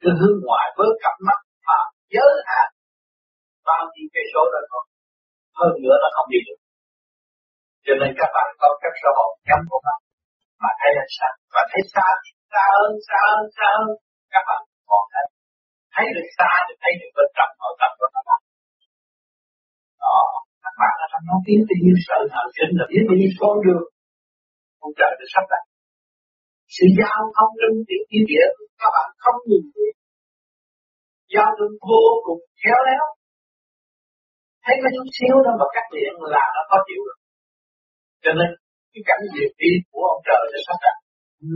Cứ 0.00 0.10
hướng 0.18 0.36
ngoại 0.44 0.66
với 0.76 0.88
cặp 1.02 1.16
mắt 1.28 1.38
và 1.66 1.78
giới 2.14 2.34
hạn 2.50 2.68
bao 3.68 3.82
nhiêu 3.92 4.06
cây 4.14 4.24
số 4.32 4.42
là 4.54 4.60
thôi 4.70 4.84
hơn 5.58 5.72
nữa 5.84 5.96
là 6.02 6.08
không 6.16 6.28
đi 6.32 6.40
được. 6.46 6.60
Cho 7.86 7.94
nên 8.00 8.10
các 8.18 8.30
bạn 8.36 8.48
có 8.60 8.68
cách 8.82 8.96
sở 9.02 9.10
hữu 9.18 9.30
chấm 9.48 9.60
của 9.70 9.80
bạn 9.86 9.98
mà 10.64 10.72
thấy 10.80 10.90
là 10.98 11.04
sao, 11.16 11.34
và 11.54 11.62
thấy 11.70 11.82
xa 11.94 12.06
xa 12.52 12.64
hơn 12.76 12.92
xa 13.08 13.20
hơn 13.30 13.44
xa 13.56 13.68
hơn. 13.76 13.88
Các 14.32 14.42
bạn 14.48 14.60
còn 14.90 15.04
thấy 15.12 15.26
thấy 15.94 16.06
được 16.16 16.28
xa 16.38 16.50
thì 16.66 16.74
thấy 16.82 16.92
được 17.00 17.10
bên 17.16 17.28
trong 17.36 17.50
nội 17.60 17.74
tâm 17.80 17.90
của 17.98 18.08
các 18.14 18.24
bạn. 18.28 18.40
Đó 20.02 20.16
các 20.64 20.74
bạn 20.80 20.94
là 21.00 21.06
trong 21.12 21.24
nó 21.28 21.36
tiến 21.46 21.58
tự 21.68 21.76
nhiên 21.82 21.96
sợ 22.06 22.18
hãi 22.34 22.46
sinh 22.56 22.72
là 22.78 22.84
biết 22.90 23.02
bao 23.08 23.16
con 23.40 23.56
đường 23.64 23.84
con 24.80 24.90
trời 24.98 25.12
được 25.18 25.30
sắp 25.34 25.44
đặt. 25.52 25.64
Sự 26.74 26.84
giao 26.98 27.20
thông 27.36 27.52
trong 27.60 27.74
tiểu 27.88 28.02
thiên 28.08 28.24
địa 28.30 28.46
các 28.80 28.90
bạn 28.96 29.08
không 29.24 29.38
nhìn 29.48 29.64
thấy 29.72 29.88
giao 31.34 31.50
thông 31.58 31.74
vô 31.90 32.04
cùng 32.26 32.40
khéo 32.60 32.78
léo. 32.88 33.04
Thấy 34.64 34.76
có 34.82 34.88
chút 34.94 35.06
xíu 35.16 35.34
thôi 35.44 35.54
mà 35.60 35.66
cắt 35.74 35.86
điện 35.94 36.12
là 36.34 36.44
nó 36.56 36.62
có 36.70 36.76
chịu 36.86 37.00
rồi. 37.08 37.18
Cho 38.24 38.32
nên 38.38 38.50
cái 38.94 39.02
cảnh 39.08 39.24
diệt 39.34 39.52
đi 39.62 39.72
của 39.90 40.02
ông 40.12 40.22
trời 40.28 40.42
đã 40.52 40.58
sắp 40.66 40.78
đặt 40.84 40.96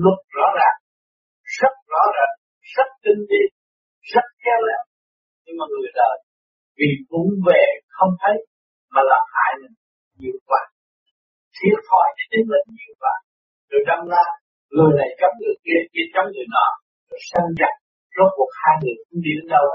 luật 0.03 0.21
rõ 0.37 0.47
ràng 0.59 0.79
rất 1.59 1.75
rõ 1.93 2.03
ràng 2.17 2.35
rất 2.75 2.89
tinh 3.05 3.21
vi 3.29 3.43
rất 4.13 4.27
khéo 4.43 4.61
léo. 4.69 4.83
Nhưng 5.45 5.57
mà 5.59 5.65
người 5.71 5.93
đời, 6.01 6.17
vì 6.79 6.91
cũng 7.11 7.31
về 7.49 7.65
không 7.97 8.13
thấy, 8.23 8.37
mà 8.95 9.01
làm 9.11 9.25
hại 9.35 9.53
mình 9.61 9.75
nhiều 10.21 10.39
quá. 10.49 10.63
Thiệt 11.57 11.79
thòi 11.89 12.07
cho 12.17 12.25
chính 12.31 12.47
mình 12.51 12.65
nhiều 12.77 12.95
quá. 13.03 13.15
Rồi 13.71 13.83
đâm 13.89 14.01
ra, 14.13 14.25
người 14.75 14.93
này 15.01 15.11
chống 15.21 15.35
người 15.41 15.57
kia 15.65 15.81
kia 15.93 16.07
chống 16.15 16.29
người 16.33 16.49
nọ, 16.55 16.67
rồi 17.09 17.21
sanh 17.31 17.51
giặc. 17.61 17.75
Rốt 18.17 18.31
cuộc 18.37 18.51
hai 18.61 18.75
người 18.81 18.97
cũng 19.07 19.21
đi 19.25 19.33
đến 19.39 19.49
đâu 19.55 19.67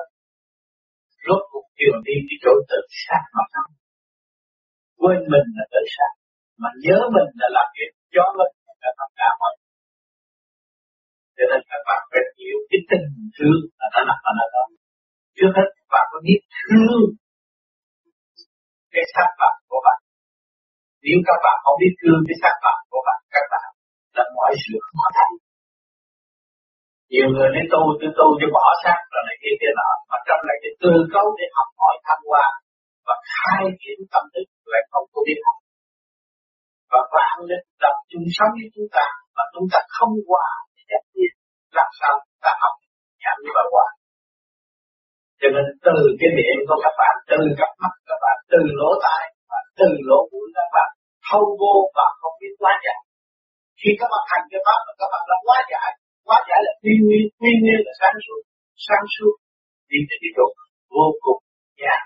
rốt 1.26 1.42
cuộc 1.52 1.68
đều 1.80 1.94
đi 2.08 2.16
cái 2.28 2.38
chỗ 2.44 2.54
tự 2.70 2.80
sát 3.04 3.24
mà 3.36 3.44
không. 3.54 3.72
Quên 5.00 5.20
mình 5.32 5.48
là 5.58 5.66
tự 5.74 5.84
sát 5.96 6.12
mà 6.62 6.70
nhớ 6.84 6.98
mình 7.16 7.30
là 7.40 7.48
làm 7.58 7.68
việc 7.78 7.92
cho 8.16 8.26
mình 8.38 8.54
là 8.84 8.92
tất 9.00 9.10
cả 9.20 9.30
mọi 9.40 9.54
cho 11.38 11.46
nên 11.52 11.62
các 11.70 11.82
bạn 11.88 12.02
phải 12.12 12.24
hiểu 12.38 12.58
cái 12.70 12.82
tình 12.90 13.08
thương 13.36 13.60
là 13.80 13.88
nó 13.94 14.00
nằm 14.10 14.20
ở 14.30 14.32
nơi 14.40 14.50
đó. 14.56 14.64
Trước 15.38 15.52
hết 15.58 15.68
các 15.78 15.88
bạn 15.94 16.06
có 16.12 16.18
biết 16.28 16.42
thương 16.60 17.04
cái 18.94 19.06
xác 19.14 19.30
bạn 19.42 19.56
của 19.70 19.82
bạn. 19.86 20.00
Nếu 21.04 21.18
các 21.28 21.40
bạn 21.46 21.58
không 21.64 21.78
biết 21.82 21.94
thương 22.02 22.20
cái 22.28 22.38
xác 22.42 22.56
bạn 22.66 22.78
của 22.92 23.02
bạn, 23.08 23.20
các 23.36 23.46
bạn 23.54 23.68
là 24.16 24.24
mọi 24.38 24.52
sự 24.64 24.76
khó 24.88 25.06
thành. 25.18 25.34
Nhiều 27.12 27.28
người 27.34 27.50
nói 27.56 27.66
tu 27.74 27.82
tôi 28.00 28.12
tu 28.18 28.28
cho 28.40 28.48
bỏ 28.56 28.66
xác 28.84 29.00
rồi 29.14 29.24
này 29.28 29.38
kia 29.42 29.56
kia 29.62 29.74
nọ. 29.80 29.92
Mà 30.10 30.18
trong 30.28 30.42
này 30.48 30.58
cái 30.64 30.74
tư 30.82 30.94
cấu 31.14 31.28
để 31.40 31.46
học 31.58 31.70
hỏi 31.80 31.96
tham 32.06 32.20
hoa 32.30 32.48
và 33.08 33.16
khai 33.34 33.64
triển 33.82 34.00
tâm 34.12 34.24
thức 34.34 34.46
lại 34.74 34.84
không 34.92 35.06
có 35.14 35.20
biết 35.28 35.40
học 35.46 35.58
và 36.94 37.02
vạn 37.16 37.38
linh 37.50 37.66
tập 37.84 37.96
chung 38.12 38.28
sống 38.38 38.54
với 38.60 38.70
chúng 38.76 38.90
ta 38.96 39.06
và 39.36 39.44
chúng 39.54 39.68
ta 39.74 39.80
không 39.96 40.14
qua 40.30 40.48
thì 40.74 40.82
chắc 40.90 41.04
nhiên 41.14 41.34
làm 41.78 41.90
sao 42.00 42.14
ta 42.44 42.52
học 42.64 42.76
nhận 43.24 43.36
như 43.44 43.52
bà 43.58 43.66
qua 43.74 43.88
cho 45.40 45.48
nên 45.56 45.66
từ 45.88 45.96
cái 46.20 46.30
miệng 46.38 46.62
của 46.68 46.78
các 46.84 46.96
bạn, 47.00 47.14
từ 47.32 47.40
cặp 47.60 47.72
mắt 47.82 47.94
các 48.10 48.20
bạn, 48.24 48.38
từ 48.52 48.60
lỗ 48.80 48.90
tai 49.06 49.24
và 49.50 49.60
từ 49.80 49.90
lỗ 50.10 50.20
mũi 50.32 50.48
các 50.58 50.68
bạn 50.76 50.90
thâu 51.28 51.46
vô 51.60 51.74
và 51.98 52.08
không 52.20 52.36
biết 52.42 52.54
quá 52.62 52.74
giải 52.86 53.00
khi 53.80 53.92
các 54.00 54.08
bạn 54.12 54.24
hành 54.32 54.46
cái 54.52 54.62
pháp 54.66 54.80
mà 54.88 54.94
các 55.00 55.10
bạn 55.14 55.24
đã 55.30 55.38
quá 55.48 55.58
giải 55.72 55.90
quá 56.28 56.38
giải 56.50 56.60
là 56.66 56.74
quy 56.82 56.94
nguyên 57.04 57.24
quy 57.42 57.52
nguyên 57.62 57.80
là 57.88 57.94
sáng 58.02 58.18
suốt 58.26 58.42
sáng 58.88 59.06
suốt, 59.16 59.34
đi 59.92 60.00
tới 60.08 60.18
cái 60.22 60.32
chỗ 60.36 60.46
vô 60.96 61.06
cùng 61.24 61.42
nhàn 61.82 62.02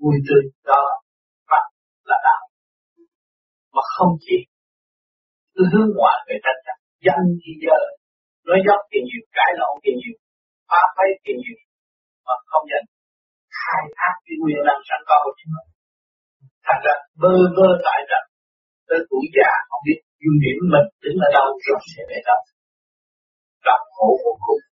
vui 0.00 0.16
tươi, 0.26 0.42
đó 0.68 0.78
là 0.88 0.94
mà 3.74 3.82
không 3.94 4.12
chỉ 4.24 4.38
cứ 5.54 5.62
hướng 5.72 5.90
ngoại 5.96 6.18
về 6.28 6.36
tranh 6.44 6.60
chấp 6.66 6.78
danh 7.06 7.26
thì 7.42 7.52
giờ 7.64 7.78
nói 8.48 8.60
dốc 8.66 8.80
thì 8.90 8.98
nhiều, 9.06 9.22
cãi 9.36 9.50
lộn 9.60 9.74
thì 9.82 9.90
nhiều, 10.00 10.16
phá 10.68 10.80
phái 10.94 11.08
thì 11.24 11.32
nhiều, 11.42 11.58
mà 12.26 12.34
không 12.50 12.64
nhận 12.70 12.84
khai 13.60 13.84
thác 13.98 14.14
cái 14.24 14.36
nguyên 14.40 14.60
năng 14.68 14.82
sẵn 14.88 15.00
có 15.08 15.16
của 15.24 15.34
chúng 15.38 15.52
mình. 15.54 15.68
Thành 16.66 16.80
ra 16.84 16.94
bơ 17.22 17.34
vơ 17.56 17.68
tại 17.86 18.00
rằng 18.10 18.26
tới 18.88 19.00
tuổi 19.08 19.24
già 19.36 19.50
không 19.68 19.82
biết 19.86 19.98
ưu 20.26 20.34
điểm 20.44 20.58
mình 20.72 20.88
đứng 21.02 21.18
ở 21.26 21.28
đâu 21.36 21.46
rồi 21.64 21.80
sẽ 21.92 22.02
để 22.10 22.18
đâu 22.28 22.40
gặp 23.66 23.80
khổ 23.94 24.08
vô 24.22 24.32
cùng 24.46 24.62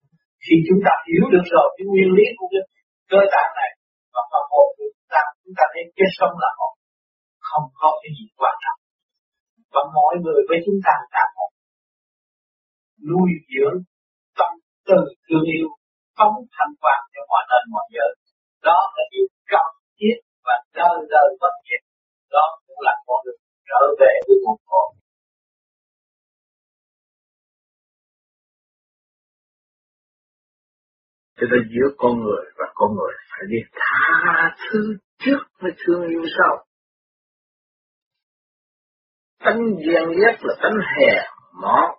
khi 0.43 0.55
chúng 0.67 0.81
ta 0.85 0.93
hiểu 1.07 1.23
được 1.33 1.45
rồi, 1.53 1.67
cái 1.75 1.85
nguyên 1.89 2.09
lý 2.17 2.25
của 2.37 2.47
cái 2.53 2.63
cơ 3.11 3.19
tạng 3.33 3.51
này 3.59 3.71
và 4.13 4.21
phần 4.31 4.45
hồn 4.51 4.67
của 4.77 4.87
chúng 4.95 5.09
ta 5.13 5.21
chúng 5.41 5.55
ta 5.57 5.63
thấy 5.73 5.83
cái 5.97 6.09
sống 6.17 6.35
là 6.43 6.49
hồn 6.57 6.73
không 7.47 7.65
có 7.79 7.89
cái 8.01 8.11
gì 8.17 8.25
quan 8.39 8.55
trọng 8.63 8.80
và 9.73 9.81
mọi 9.97 10.13
người 10.23 10.41
với 10.49 10.59
chúng 10.65 10.79
ta 10.85 10.95
là 11.15 11.23
một 11.37 11.51
nuôi 13.09 13.31
dưỡng 13.51 13.77
tâm 14.37 14.51
từ 14.87 14.99
thương 15.25 15.45
yêu, 15.55 15.67
phóng 16.17 16.35
thanh 16.55 16.73
quan 16.81 16.99
cho 17.13 17.21
mọi 17.31 17.43
nơi, 17.49 17.61
mọi 17.75 17.87
giờ 17.95 18.07
đó 18.67 18.79
là 18.95 19.03
điều 19.11 19.27
cần 19.51 19.69
thiết 19.97 20.17
và 20.45 20.55
đời 20.79 20.97
đời 21.13 21.29
bất 21.41 21.55
diệt 21.67 21.83
đó 22.35 22.45
cũng 22.65 22.79
là 22.87 22.93
con 23.05 23.19
đường 23.25 23.41
trở 23.69 23.81
về 23.99 24.13
với 24.27 24.35
nguồn 24.43 24.57
cội 24.69 24.89
cho 31.41 31.47
nên 31.51 31.61
giữa 31.73 31.89
con 31.97 32.11
người 32.23 32.45
và 32.57 32.65
con 32.73 32.89
người 32.95 33.13
phải 33.29 33.43
biết 33.51 33.65
tha 33.73 34.55
thứ 34.71 34.97
trước 35.19 35.41
mới 35.61 35.71
thương 35.85 36.01
yêu 36.09 36.23
sau. 36.37 36.65
Tánh 39.43 39.59
ghen 39.87 40.09
ghét 40.09 40.37
là 40.41 40.55
tánh 40.63 40.77
hèn 40.97 41.23
mọn, 41.61 41.97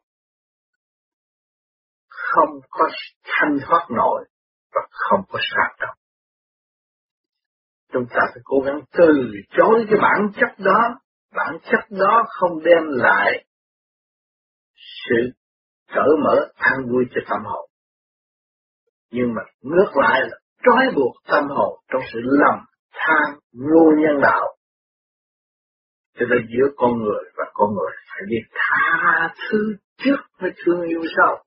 không 2.08 2.60
có 2.70 2.88
thanh 3.24 3.58
thoát 3.66 3.86
nổi 3.90 4.24
và 4.74 4.80
không 4.90 5.20
có 5.28 5.38
sát 5.42 5.74
động. 5.80 5.96
Chúng 7.92 8.06
ta 8.10 8.20
phải 8.26 8.42
cố 8.44 8.56
gắng 8.66 8.80
từ 8.92 9.30
chối 9.50 9.86
cái 9.90 9.98
bản 10.02 10.30
chất 10.40 10.64
đó, 10.64 11.00
bản 11.34 11.58
chất 11.70 11.80
đó 11.90 12.24
không 12.28 12.62
đem 12.64 12.82
lại 12.88 13.44
sự 15.08 15.30
cởi 15.94 16.08
mở 16.24 16.48
an 16.56 16.88
vui 16.90 17.04
cho 17.14 17.20
tâm 17.28 17.44
hồn 17.44 17.72
nhưng 19.12 19.34
mà 19.34 19.42
ngược 19.62 19.92
lại 19.94 20.20
là 20.20 20.36
trói 20.64 20.94
buộc 20.96 21.14
tâm 21.28 21.44
hồn 21.48 21.78
trong 21.92 22.02
sự 22.12 22.18
lầm 22.22 22.64
than 22.92 23.38
vô 23.52 23.92
nhân 23.98 24.20
đạo. 24.22 24.51
Cho 26.14 26.26
nên 26.26 26.46
giữa 26.48 26.68
con 26.76 26.90
người 27.02 27.24
và 27.36 27.44
con 27.52 27.74
người 27.74 27.92
phải 28.08 28.22
biết 28.30 28.42
tha 28.54 29.34
thứ 29.50 29.76
trước 29.96 30.16
mới 30.40 30.50
thương 30.64 30.82
yêu 30.88 31.00
sau. 31.16 31.44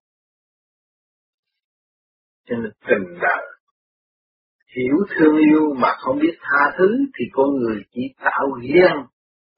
Cho 2.45 2.55
nên 2.55 2.71
tình 2.87 3.19
đời 3.21 3.55
hiểu 4.75 4.95
thương 5.09 5.37
yêu 5.37 5.73
mà 5.77 5.87
không 5.99 6.19
biết 6.19 6.37
tha 6.41 6.75
thứ 6.77 6.89
thì 7.19 7.25
con 7.33 7.47
người 7.59 7.83
chỉ 7.91 8.01
tạo 8.19 8.47
ghen 8.61 8.95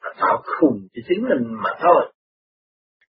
và 0.02 0.10
tạo 0.20 0.44
khùng 0.46 0.88
cho 0.94 1.02
chính 1.08 1.24
mình 1.30 1.54
mà 1.64 1.70
thôi. 1.80 2.14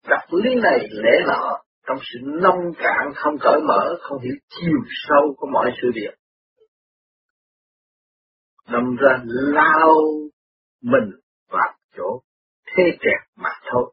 Đặt 0.09 0.35
lý 0.35 0.55
này 0.55 0.79
lẽ 0.91 1.11
nọ 1.27 1.59
trong 1.87 1.99
sự 2.01 2.19
nông 2.43 2.75
cạn 2.79 3.13
không 3.15 3.35
cởi 3.41 3.61
mở, 3.69 3.99
không 4.01 4.23
hiểu 4.23 4.35
chiều 4.49 4.79
sâu 5.09 5.35
của 5.37 5.47
mọi 5.53 5.71
sự 5.83 5.91
việc. 5.95 6.15
Nằm 8.69 8.97
ra 8.97 9.23
lao 9.27 9.95
mình 10.83 11.11
thế 12.79 12.99
trẹt 13.01 13.37
mà 13.37 13.51
thôi. 13.71 13.93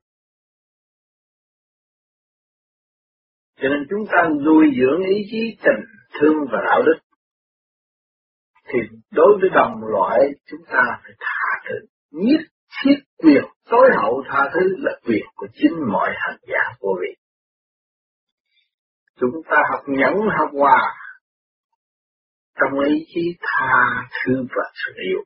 Cho 3.62 3.69
nên 3.69 3.88
chúng 3.89 4.06
ta 4.12 4.30
nuôi 4.45 4.65
dưỡng 4.80 5.02
ý 5.04 5.15
chí 5.32 5.58
tình 5.63 5.86
thương 6.19 6.36
và 6.52 6.60
đạo 6.65 6.82
đức. 6.86 7.00
Thì 8.67 8.80
đối 9.12 9.38
với 9.41 9.50
đồng 9.50 9.84
loại 9.84 10.19
chúng 10.45 10.62
ta 10.67 10.82
phải 11.04 11.12
tha 11.19 11.69
thứ, 11.69 11.76
nhất 12.12 12.41
thiết 12.84 12.95
quyền 13.17 13.43
tối 13.69 13.89
hậu 14.02 14.24
tha 14.30 14.50
thứ 14.54 14.76
là 14.78 14.91
quyền 15.06 15.26
của 15.36 15.48
chính 15.54 15.74
mọi 15.91 16.10
hành 16.15 16.38
giả 16.48 16.76
vô 16.80 16.89
vị. 17.02 17.15
Chúng 19.19 19.43
ta 19.50 19.58
học 19.71 19.84
nhẫn 19.88 20.13
học 20.38 20.50
hòa 20.54 20.95
trong 22.60 22.80
ý 22.80 23.06
chí 23.08 23.21
tha 23.41 24.08
thứ 24.26 24.45
và 24.56 24.63
sự 24.74 24.93
yêu. 25.10 25.24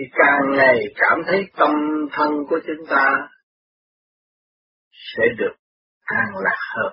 Thì 0.00 0.06
càng 0.12 0.56
ngày 0.56 0.78
cảm 0.94 1.18
thấy 1.26 1.50
tâm 1.56 1.70
thân 2.12 2.28
của 2.48 2.60
chúng 2.66 2.86
ta 2.90 3.28
sẽ 4.92 5.24
được 5.38 5.54
an 6.04 6.26
lạc 6.44 6.58
hơn. 6.76 6.92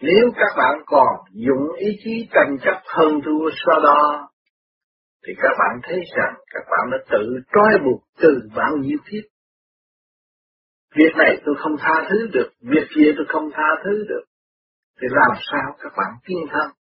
Nếu 0.00 0.30
các 0.34 0.54
bạn 0.56 0.82
còn 0.86 1.16
dùng 1.32 1.72
ý 1.78 1.88
chí 2.04 2.28
tranh 2.34 2.56
chấp 2.64 2.82
hơn 2.84 3.20
thua 3.24 3.50
so 3.66 3.80
đo, 3.84 4.30
thì 5.26 5.32
các 5.36 5.52
bạn 5.58 5.80
thấy 5.82 5.98
rằng 6.16 6.34
các 6.50 6.62
bạn 6.70 6.90
đã 6.90 6.98
tự 7.10 7.40
trói 7.54 7.78
buộc 7.84 8.02
từ 8.22 8.40
bao 8.56 8.76
nhiêu 8.76 8.98
kiếp 9.10 9.24
Việc 10.94 11.12
này 11.16 11.42
tôi 11.44 11.54
không 11.58 11.76
tha 11.78 12.08
thứ 12.10 12.26
được, 12.32 12.50
việc 12.60 12.86
kia 12.94 13.12
tôi 13.16 13.26
không 13.28 13.50
tha 13.54 13.68
thứ 13.84 14.04
được. 14.08 14.24
Thì 15.00 15.06
làm 15.10 15.38
sao 15.50 15.76
các 15.78 15.92
bạn 15.96 16.12
tiên 16.24 16.38
thân? 16.50 16.81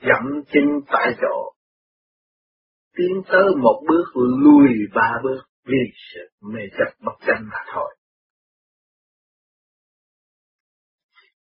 Dậm 0.00 0.42
chân 0.52 0.64
tại 0.92 1.14
chỗ, 1.20 1.52
tiến 2.96 3.22
tới 3.32 3.44
một 3.62 3.82
bước 3.88 4.04
lùi 4.14 4.68
ba 4.94 5.12
bước 5.22 5.40
vì 5.64 5.78
sự 6.14 6.20
mê 6.52 6.60
chấp 6.78 7.04
bất 7.04 7.12
chân 7.26 7.36
mà 7.52 7.58
thôi. 7.74 7.96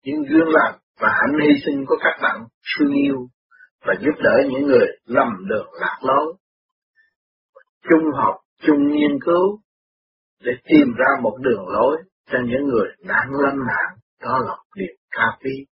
Những 0.02 0.22
gương 0.30 0.48
lành 0.48 0.78
và 1.00 1.08
hạnh 1.08 1.38
hy 1.42 1.54
sinh 1.66 1.84
của 1.86 1.96
các 2.00 2.18
bạn 2.22 2.46
thương 2.78 2.92
yêu 2.92 3.28
và 3.86 3.94
giúp 4.00 4.14
đỡ 4.22 4.36
những 4.50 4.66
người 4.66 4.86
lầm 5.04 5.28
đường 5.48 5.66
lạc 5.80 5.98
lối. 6.02 6.34
Trung 7.90 8.04
học, 8.14 8.34
chung 8.66 8.88
nghiên 8.92 9.18
cứu 9.24 9.60
để 10.40 10.52
tìm 10.64 10.94
ra 10.98 11.22
một 11.22 11.36
đường 11.40 11.68
lối 11.68 11.96
cho 12.30 12.38
những 12.44 12.64
người 12.68 12.88
đang 13.00 13.28
lâm 13.30 13.58
nạn, 13.58 13.98
đó 14.20 14.38
là 14.46 14.56
điều 14.76 14.94
cao 15.10 15.38
quý. 15.40 15.66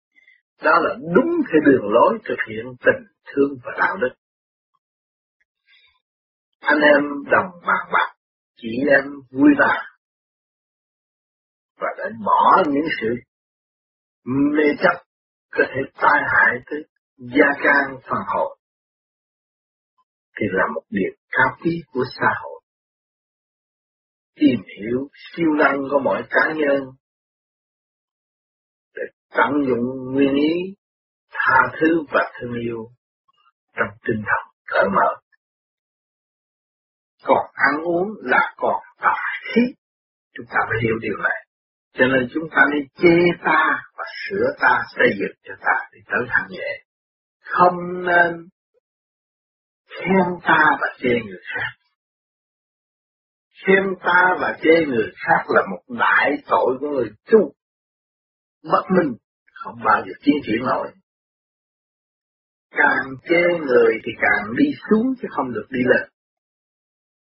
Đó 0.64 0.72
là 0.82 0.96
đúng 1.16 1.32
cái 1.52 1.62
đường 1.66 1.92
lối 1.92 2.20
thực 2.26 2.38
hiện 2.50 2.66
tình 2.86 3.04
thương 3.26 3.58
và 3.64 3.72
đạo 3.80 3.98
đức. 3.98 4.16
Anh 6.60 6.80
em 6.80 7.02
đồng 7.32 7.52
bàn 7.68 7.92
bạc, 7.94 8.16
chị 8.56 8.70
em 8.90 9.04
vui 9.32 9.50
vẻ. 9.60 9.76
Và 11.78 11.88
để 11.98 12.04
bỏ 12.26 12.64
những 12.68 12.86
sự 13.02 13.08
mê 14.26 14.64
chấp 14.80 15.04
có 15.52 15.64
thể 15.68 15.82
tai 16.02 16.22
hại 16.34 16.56
tới 16.66 16.80
gia 17.18 17.64
can 17.64 18.00
phần 18.10 18.20
hội. 18.28 18.58
Thì 20.40 20.46
là 20.52 20.64
một 20.74 20.82
điều 20.90 21.12
cao 21.32 21.58
quý 21.64 21.84
của 21.92 22.04
xã 22.20 22.28
hội. 22.44 22.62
Tìm 24.36 24.60
hiểu 24.80 25.08
siêu 25.14 25.50
năng 25.60 25.78
của 25.92 26.00
mọi 26.04 26.24
cá 26.30 26.54
nhân 26.56 26.84
tận 29.32 29.52
dụng 29.68 30.14
nguyên 30.14 30.36
ý 30.36 30.54
tha 31.32 31.60
thứ 31.80 32.04
và 32.12 32.32
thương 32.40 32.54
yêu 32.62 32.88
trong 33.76 33.88
tinh 34.08 34.24
thần 34.26 34.54
cởi 34.66 34.86
mở. 34.96 35.16
Còn 37.24 37.46
ăn 37.54 37.84
uống 37.84 38.08
là 38.22 38.54
còn 38.58 38.82
tà 39.02 39.16
khí, 39.54 39.62
chúng 40.34 40.46
ta 40.50 40.58
phải 40.70 40.78
hiểu 40.84 40.96
điều 41.02 41.18
này. 41.18 41.46
Cho 41.94 42.06
nên 42.06 42.30
chúng 42.34 42.50
ta 42.56 42.66
nên 42.72 42.88
chê 42.96 43.18
ta 43.46 43.84
và 43.98 44.04
sửa 44.24 44.46
ta, 44.60 44.84
xây 44.96 45.10
dựng 45.20 45.38
cho 45.44 45.54
ta 45.66 45.90
để 45.92 46.00
tới 46.06 46.22
thành 46.30 46.48
nhẹ. 46.50 46.84
Không 47.44 48.06
nên 48.06 48.50
khen 49.90 50.26
ta 50.44 50.78
và 50.82 50.88
chê 51.00 51.10
người 51.10 51.42
khác 51.56 51.82
Khen 53.66 53.84
ta 54.04 54.38
và 54.40 54.58
chê 54.64 54.86
người 54.88 55.12
khác 55.16 55.44
là 55.48 55.62
một 55.72 55.96
đại 56.00 56.32
tội 56.50 56.78
của 56.80 56.88
người 56.88 57.10
tu. 57.32 57.54
Bất 58.64 58.84
minh, 58.98 59.16
không 59.54 59.76
bao 59.86 60.04
giờ 60.06 60.12
tiến 60.24 60.36
triển 60.46 60.62
nổi. 60.66 60.92
Càng 62.72 63.06
chê 63.30 63.60
người 63.68 63.94
thì 64.06 64.12
càng 64.22 64.56
đi 64.58 64.66
xuống 64.90 65.06
chứ 65.22 65.28
không 65.32 65.54
được 65.54 65.68
đi 65.70 65.80
lên. 65.86 66.10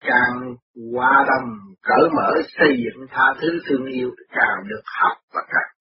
Càng 0.01 0.55
hòa 0.93 1.25
đồng, 1.29 1.51
cởi 1.83 2.11
mở, 2.17 2.33
xây 2.59 2.69
dựng 2.69 3.07
tha 3.11 3.35
thứ 3.41 3.49
thương 3.69 3.87
yêu 3.87 4.11
càng 4.29 4.69
được 4.69 4.83
học 4.85 5.17
và 5.35 5.41
càng 5.49 5.76